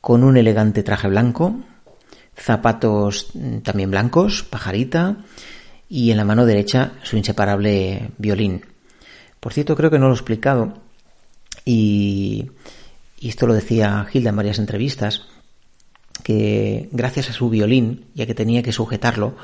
con 0.00 0.24
un 0.24 0.36
elegante 0.36 0.82
traje 0.82 1.06
blanco, 1.06 1.54
zapatos 2.36 3.28
mm, 3.34 3.58
también 3.58 3.92
blancos, 3.92 4.42
pajarita, 4.42 5.18
y 5.88 6.10
en 6.10 6.16
la 6.16 6.24
mano 6.24 6.46
derecha 6.46 6.94
su 7.04 7.16
inseparable 7.16 8.10
violín. 8.18 8.64
Por 9.40 9.52
cierto, 9.52 9.76
creo 9.76 9.90
que 9.90 9.98
no 9.98 10.06
lo 10.06 10.12
he 10.12 10.16
explicado, 10.16 10.74
y, 11.64 12.50
y 13.20 13.28
esto 13.28 13.46
lo 13.46 13.54
decía 13.54 14.06
Hilda 14.12 14.30
en 14.30 14.36
varias 14.36 14.58
entrevistas, 14.58 15.26
que 16.22 16.88
gracias 16.92 17.30
a 17.30 17.32
su 17.32 17.48
violín, 17.48 18.06
ya 18.14 18.26
que 18.26 18.34
tenía 18.34 18.62
que 18.62 18.72
sujetarlo, 18.72 19.36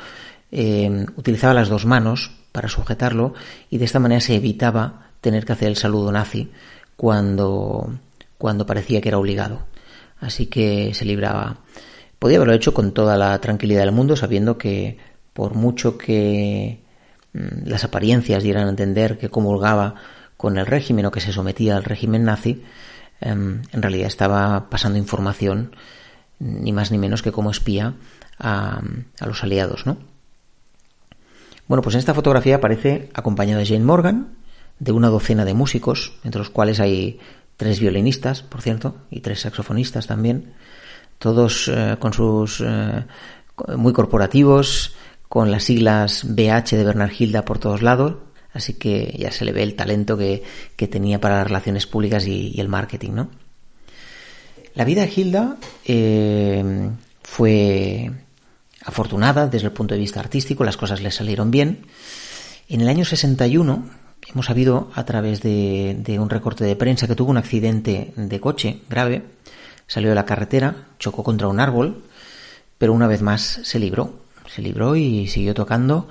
eh, 0.51 1.07
utilizaba 1.17 1.55
las 1.55 1.69
dos 1.69 1.85
manos 1.87 2.31
para 2.53 2.69
sujetarlo 2.69 3.35
y 3.71 3.79
de 3.79 3.85
esta 3.85 3.99
manera 3.99 4.21
se 4.21 4.37
evitaba 4.37 5.11
tener 5.21 5.45
que 5.45 5.53
hacer 5.53 5.69
el 5.69 5.77
saludo 5.77 6.13
nazi 6.13 6.51
cuando, 6.97 7.99
cuando 8.39 8.67
parecía 8.67 9.01
que 9.01 9.09
era 9.09 9.19
obligado. 9.19 9.67
Así 10.21 10.47
que 10.47 10.95
se 10.95 11.05
libraba. 11.05 11.59
Podía 12.19 12.37
haberlo 12.37 12.55
hecho 12.55 12.73
con 12.73 12.93
toda 12.93 13.17
la 13.17 13.39
tranquilidad 13.41 13.81
del 13.81 13.93
mundo, 13.93 14.15
sabiendo 14.15 14.57
que 14.57 14.97
por 15.33 15.55
mucho 15.55 15.99
que 15.99 16.84
las 17.35 17.85
apariencias 17.85 18.43
dieran 18.43 18.67
a 18.67 18.71
entender 18.71 19.19
que 19.19 19.29
comulgaba 19.29 19.97
con 20.37 20.57
el 20.57 20.67
régimen 20.67 21.07
o 21.07 21.11
que 21.11 21.21
se 21.21 21.33
sometía 21.33 21.77
al 21.77 21.85
régimen 21.85 22.25
nazi, 22.25 22.63
em, 23.21 23.63
en 23.73 23.83
realidad 23.83 24.07
estaba 24.07 24.71
pasando 24.71 24.99
información 24.99 25.75
ni 26.39 26.73
más 26.73 26.91
ni 26.91 26.99
menos 26.99 27.23
que 27.23 27.33
como 27.33 27.51
espía 27.51 27.95
a, 28.39 28.81
a 29.21 29.27
los 29.27 29.43
aliados, 29.43 29.87
¿no? 29.87 29.97
Bueno, 31.67 31.83
pues 31.83 31.95
en 31.95 32.01
esta 32.01 32.15
fotografía 32.15 32.57
aparece 32.57 33.11
acompañado 33.15 33.61
de 33.61 33.67
Jane 33.67 33.85
Morgan, 33.85 34.37
de 34.79 34.93
una 34.93 35.09
docena 35.09 35.45
de 35.45 35.55
músicos, 35.55 36.19
entre 36.25 36.41
los 36.41 36.51
cuales 36.51 36.79
hay 36.79 37.21
tres 37.57 37.81
violinistas, 37.81 38.43
por 38.43 38.61
cierto, 38.61 38.97
y 39.11 39.21
tres 39.21 39.41
saxofonistas 39.41 40.07
también, 40.07 40.53
todos 41.19 41.69
eh, 41.69 41.97
con 41.99 42.13
sus 42.13 42.61
eh, 42.61 43.05
muy 43.77 43.93
corporativos, 43.93 44.95
con 45.35 45.51
las 45.51 45.65
siglas 45.65 46.23
BH 46.29 46.77
de 46.77 46.85
Bernard 46.85 47.11
Hilda 47.11 47.45
por 47.45 47.59
todos 47.59 47.83
lados, 47.83 48.19
así 48.53 48.75
que 48.75 49.17
ya 49.19 49.33
se 49.33 49.45
le 49.45 49.51
ve 49.51 49.65
el 49.65 49.75
talento 49.75 50.17
que, 50.17 50.45
que 50.77 50.87
tenía 50.87 51.21
para 51.21 51.39
las 51.39 51.49
relaciones 51.49 51.89
públicas 51.89 52.25
y, 52.29 52.55
el 52.61 52.69
marketing, 52.69 53.11
¿no? 53.15 53.31
La 54.77 54.85
vida 54.85 55.05
de 55.05 55.13
Hilda 55.13 55.57
eh, 55.87 56.89
fue 57.25 58.13
afortunada 58.85 59.49
desde 59.49 59.67
el 59.67 59.73
punto 59.73 59.95
de 59.95 60.01
vista 60.01 60.21
artístico, 60.21 60.63
las 60.63 60.77
cosas 60.77 61.03
le 61.03 61.11
salieron 61.11 61.51
bien. 61.51 61.85
En 62.69 62.81
el 62.81 62.89
año 62.89 63.05
61 63.05 63.91
hemos 64.33 64.47
sabido 64.47 64.93
a 64.95 65.05
través 65.05 65.43
de, 65.43 66.17
un 66.21 66.31
recorte 66.31 66.63
de 66.63 66.77
prensa 66.77 67.09
que 67.09 67.17
tuvo 67.17 67.33
un 67.33 67.39
accidente 67.39 68.13
de 68.15 68.39
coche 68.39 68.83
grave, 68.89 69.25
salió 69.89 70.11
de 70.11 70.15
la 70.15 70.27
carretera, 70.27 70.91
chocó 71.01 71.25
contra 71.25 71.49
un 71.49 71.59
árbol, 71.59 72.05
pero 72.79 72.93
una 72.93 73.09
vez 73.09 73.21
más 73.21 73.59
se 73.65 73.81
libró, 73.81 74.23
se 74.55 74.63
libró 74.63 74.97
y 74.97 75.27
siguió 75.27 75.55
tocando 75.55 76.09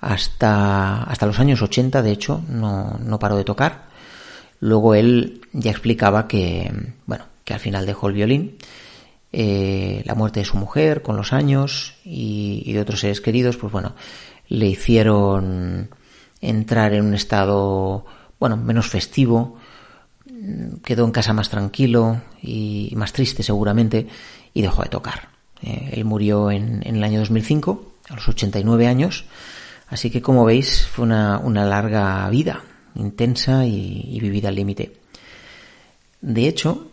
hasta, 0.00 1.02
hasta 1.02 1.26
los 1.26 1.38
años 1.40 1.60
80, 1.60 2.02
de 2.02 2.12
hecho, 2.12 2.42
no, 2.48 2.98
no 3.02 3.18
paró 3.18 3.36
de 3.36 3.44
tocar. 3.44 3.88
Luego 4.60 4.94
él 4.94 5.40
ya 5.52 5.70
explicaba 5.70 6.28
que, 6.28 6.72
bueno, 7.06 7.24
que 7.44 7.54
al 7.54 7.60
final 7.60 7.86
dejó 7.86 8.08
el 8.08 8.14
violín 8.14 8.56
eh, 9.32 10.02
la 10.06 10.14
muerte 10.14 10.40
de 10.40 10.46
su 10.46 10.56
mujer 10.56 11.02
con 11.02 11.16
los 11.16 11.32
años 11.32 11.94
y, 12.04 12.62
y, 12.66 12.72
de 12.72 12.80
otros 12.80 13.00
seres 13.00 13.20
queridos, 13.20 13.56
pues 13.56 13.72
bueno, 13.72 13.94
le 14.48 14.66
hicieron 14.66 15.90
entrar 16.40 16.94
en 16.94 17.04
un 17.04 17.14
estado, 17.14 18.04
bueno, 18.40 18.56
menos 18.56 18.88
festivo, 18.88 19.56
quedó 20.82 21.04
en 21.04 21.12
casa 21.12 21.32
más 21.32 21.48
tranquilo 21.48 22.20
y 22.42 22.92
más 22.96 23.12
triste 23.12 23.42
seguramente 23.42 24.08
y 24.52 24.62
dejó 24.62 24.82
de 24.82 24.88
tocar. 24.88 25.29
Eh, 25.62 25.90
él 25.92 26.04
murió 26.04 26.50
en, 26.50 26.82
en, 26.86 26.96
el 26.96 27.04
año 27.04 27.20
2005, 27.20 27.92
a 28.08 28.14
los 28.14 28.28
89 28.28 28.86
años, 28.86 29.24
así 29.88 30.10
que 30.10 30.22
como 30.22 30.44
veis 30.44 30.86
fue 30.86 31.04
una, 31.04 31.64
larga 31.64 32.28
vida, 32.30 32.62
intensa 32.94 33.66
y, 33.66 34.04
y 34.08 34.20
vivida 34.20 34.48
al 34.48 34.56
límite. 34.56 34.96
De 36.20 36.46
hecho, 36.46 36.90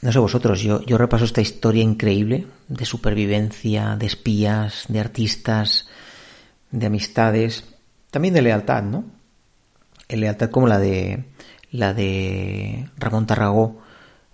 no 0.00 0.12
sé 0.12 0.18
vosotros, 0.18 0.60
yo, 0.60 0.82
yo 0.84 0.96
repaso 0.96 1.24
esta 1.24 1.40
historia 1.40 1.82
increíble 1.82 2.46
de 2.68 2.84
supervivencia, 2.84 3.96
de 3.96 4.06
espías, 4.06 4.84
de 4.88 5.00
artistas, 5.00 5.88
de 6.70 6.86
amistades, 6.86 7.64
también 8.10 8.34
de 8.34 8.42
lealtad, 8.42 8.82
¿no? 8.82 9.04
El 10.08 10.20
lealtad 10.20 10.50
como 10.50 10.68
la 10.68 10.78
de 10.78 11.24
la 11.70 11.94
de 11.94 12.88
Ramón 12.96 13.26
Tarragó, 13.26 13.82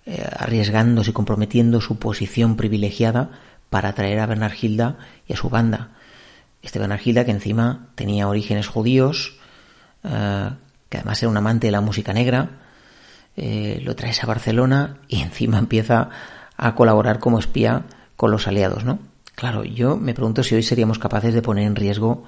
eh, 0.05 0.23
arriesgándose 0.37 1.09
y 1.09 1.13
comprometiendo 1.13 1.81
su 1.81 1.97
posición 1.97 2.57
privilegiada 2.57 3.31
para 3.71 3.89
atraer 3.89 4.19
a 4.19 4.27
Bernard 4.27 4.53
Hilda 4.61 4.97
y 5.27 5.33
a 5.33 5.35
su 5.35 5.49
banda. 5.49 5.89
Este 6.61 6.79
Bernard 6.79 7.01
Hilda 7.03 7.25
que 7.25 7.31
encima 7.31 7.87
tenía 7.95 8.27
orígenes 8.27 8.67
judíos, 8.67 9.37
eh, 10.03 10.49
que 10.89 10.97
además 10.97 11.21
era 11.23 11.29
un 11.29 11.37
amante 11.37 11.67
de 11.67 11.71
la 11.71 11.81
música 11.81 12.13
negra, 12.13 12.51
eh, 13.35 13.81
lo 13.83 13.95
traes 13.95 14.23
a 14.23 14.27
Barcelona 14.27 14.99
y 15.07 15.21
encima 15.21 15.57
empieza 15.57 16.09
a 16.55 16.75
colaborar 16.75 17.19
como 17.19 17.39
espía 17.39 17.85
con 18.15 18.31
los 18.31 18.47
aliados, 18.47 18.85
¿no? 18.85 18.99
Claro, 19.33 19.65
yo 19.65 19.97
me 19.97 20.13
pregunto 20.13 20.43
si 20.43 20.55
hoy 20.55 20.63
seríamos 20.63 20.99
capaces 20.99 21.33
de 21.33 21.41
poner 21.41 21.65
en 21.65 21.75
riesgo 21.75 22.23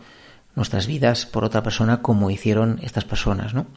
nuestras 0.55 0.87
vidas 0.87 1.25
por 1.25 1.45
otra 1.45 1.63
persona 1.63 2.01
como 2.01 2.29
hicieron 2.31 2.79
estas 2.81 3.05
personas, 3.05 3.53
¿no? 3.53 3.67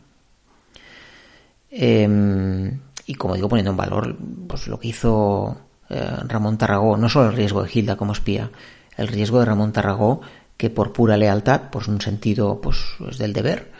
Eh, 1.71 2.79
y 3.07 3.15
como 3.15 3.35
digo, 3.35 3.49
poniendo 3.49 3.71
en 3.71 3.77
valor 3.77 4.17
pues 4.47 4.69
lo 4.69 4.79
que 4.79 4.89
hizo 4.89 5.57
eh, 5.89 6.17
Ramón 6.27 6.59
Tarragó, 6.59 6.97
no 6.97 7.09
solo 7.09 7.31
el 7.31 7.37
riesgo 7.37 7.63
de 7.63 7.71
Hilda 7.73 7.97
como 7.97 8.13
espía, 8.13 8.51
el 8.97 9.09
riesgo 9.09 9.41
de 9.41 9.47
Ramón 9.47 9.73
Tarragó 9.73 10.21
que 10.57 10.71
por 10.71 10.93
pura 10.93 11.17
lealtad, 11.17 11.71
pues 11.73 11.89
un 11.89 12.01
sentido 12.01 12.61
pues, 12.61 12.77
del 13.19 13.33
deber 13.33 13.73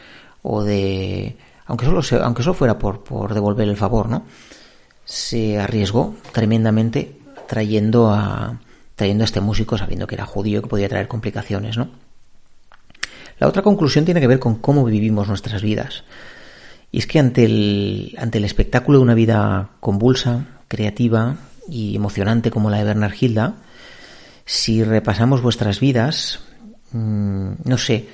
o 0.43 0.63
de 0.63 1.37
aunque 1.67 1.87
solo, 1.87 2.03
aunque 2.25 2.43
solo 2.43 2.55
fuera 2.55 2.79
por, 2.79 3.05
por 3.05 3.35
devolver 3.35 3.69
el 3.69 3.77
favor, 3.77 4.09
¿no? 4.09 4.25
Se 5.05 5.61
arriesgó 5.61 6.15
tremendamente 6.33 7.17
trayendo 7.47 8.11
a, 8.11 8.61
trayendo 8.97 9.25
a 9.25 9.27
este 9.27 9.41
músico 9.41 9.77
sabiendo 9.79 10.07
que 10.07 10.15
era 10.15 10.25
judío 10.25 10.63
que 10.63 10.69
podía 10.69 10.89
traer 10.89 11.07
complicaciones, 11.07 11.77
¿no? 11.77 11.89
La 13.39 13.47
otra 13.47 13.63
conclusión 13.63 14.05
tiene 14.05 14.21
que 14.21 14.27
ver 14.27 14.39
con 14.39 14.57
cómo 14.57 14.85
vivimos 14.85 15.29
nuestras 15.29 15.63
vidas. 15.63 16.05
Y 16.93 16.99
es 16.99 17.07
que 17.07 17.19
ante 17.19 17.45
el, 17.45 18.15
ante 18.19 18.39
el 18.39 18.45
espectáculo 18.45 18.99
de 18.99 19.05
una 19.05 19.15
vida 19.15 19.71
convulsa, 19.81 20.47
creativa 20.69 21.37
y 21.69 21.97
emocionante 21.97 22.51
como 22.51 22.71
la 22.71 22.79
de 22.79 22.85
Bernard 22.85 23.15
Hilda, 23.19 23.55
si 24.45 24.83
repasamos 24.83 25.43
vuestras 25.43 25.79
vidas, 25.79 26.41
mmm, 26.93 27.53
no 27.65 27.79
sé, 27.79 28.09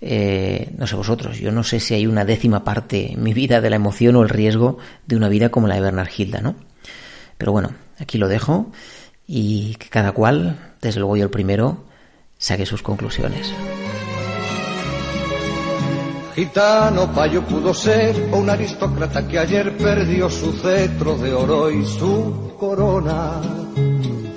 eh, 0.00 0.72
no 0.76 0.86
sé 0.86 0.96
vosotros, 0.96 1.38
yo 1.38 1.52
no 1.52 1.62
sé 1.62 1.78
si 1.78 1.94
hay 1.94 2.06
una 2.06 2.24
décima 2.24 2.64
parte 2.64 3.12
en 3.12 3.22
mi 3.22 3.34
vida 3.34 3.60
de 3.60 3.70
la 3.70 3.76
emoción 3.76 4.16
o 4.16 4.22
el 4.22 4.28
riesgo 4.28 4.78
de 5.06 5.16
una 5.16 5.28
vida 5.28 5.50
como 5.50 5.68
la 5.68 5.76
de 5.76 5.82
Bernard 5.82 6.10
Hilda, 6.16 6.40
¿no? 6.40 6.56
Pero 7.38 7.52
bueno, 7.52 7.72
aquí 7.98 8.18
lo 8.18 8.28
dejo 8.28 8.72
y 9.26 9.76
que 9.76 9.88
cada 9.88 10.12
cual, 10.12 10.74
desde 10.80 11.00
luego 11.00 11.16
yo 11.16 11.24
el 11.24 11.30
primero, 11.30 11.84
saque 12.38 12.66
sus 12.66 12.82
conclusiones. 12.82 13.52
Gitano 16.40 17.12
payo 17.12 17.42
pudo 17.42 17.74
ser 17.74 18.30
o 18.32 18.38
un 18.38 18.48
aristócrata 18.48 19.28
que 19.28 19.38
ayer 19.38 19.76
perdió 19.76 20.30
su 20.30 20.52
cetro 20.52 21.18
de 21.18 21.34
oro 21.34 21.70
y 21.70 21.84
su 21.84 22.54
corona 22.58 23.42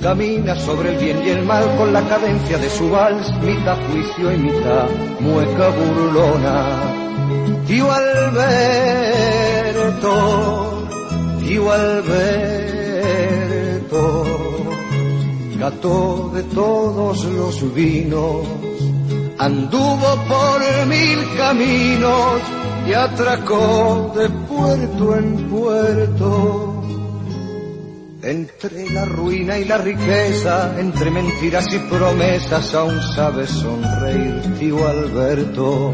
Camina 0.01 0.53
sobre 0.59 0.89
el 0.95 0.97
bien 0.97 1.23
y 1.25 1.29
el 1.29 1.45
mal 1.45 1.63
con 1.77 1.93
la 1.93 2.05
cadencia 2.05 2.57
de 2.57 2.69
su 2.69 2.89
vals, 2.89 3.33
mitad 3.39 3.77
juicio 3.87 4.33
y 4.33 4.37
mitad 4.37 4.89
mueca 5.21 5.69
burlona. 5.69 6.93
Tío 7.65 7.89
Alberto, 7.89 8.51
tío 11.39 11.71
Alberto, 11.71 12.83
gato 15.57 16.31
de 16.33 16.43
todos 16.43 17.23
los 17.23 17.73
vinos, 17.73 18.45
anduvo 19.45 20.15
por 20.27 20.85
mil 20.87 21.19
caminos 21.37 22.41
y 22.87 22.93
atracó 22.93 24.13
de 24.15 24.29
puerto 24.29 25.17
en 25.17 25.49
puerto 25.49 26.73
entre 28.21 28.89
la 28.89 29.03
ruina 29.03 29.59
y 29.59 29.65
la 29.65 29.77
riqueza, 29.77 30.79
entre 30.79 31.11
mentiras 31.11 31.65
y 31.73 31.79
promesas, 31.79 32.73
aún 32.73 33.01
sabe 33.01 33.45
sonreír, 33.45 34.41
tío 34.57 34.87
Alberto. 34.87 35.93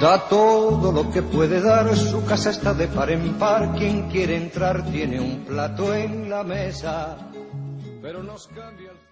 Da 0.00 0.28
todo 0.28 0.92
lo 0.92 1.10
que 1.10 1.22
puede 1.22 1.60
dar, 1.60 1.96
su 1.96 2.24
casa 2.24 2.50
está 2.50 2.74
de 2.74 2.86
par 2.88 3.10
en 3.10 3.34
par, 3.38 3.74
quien 3.76 4.08
quiere 4.10 4.36
entrar 4.36 4.84
tiene 4.90 5.20
un 5.20 5.44
plato 5.44 5.94
en 5.94 6.28
la 6.28 6.42
mesa, 6.42 7.16
pero 8.02 8.22
nos 8.22 8.46
cambia 8.48 8.90
el 8.90 9.05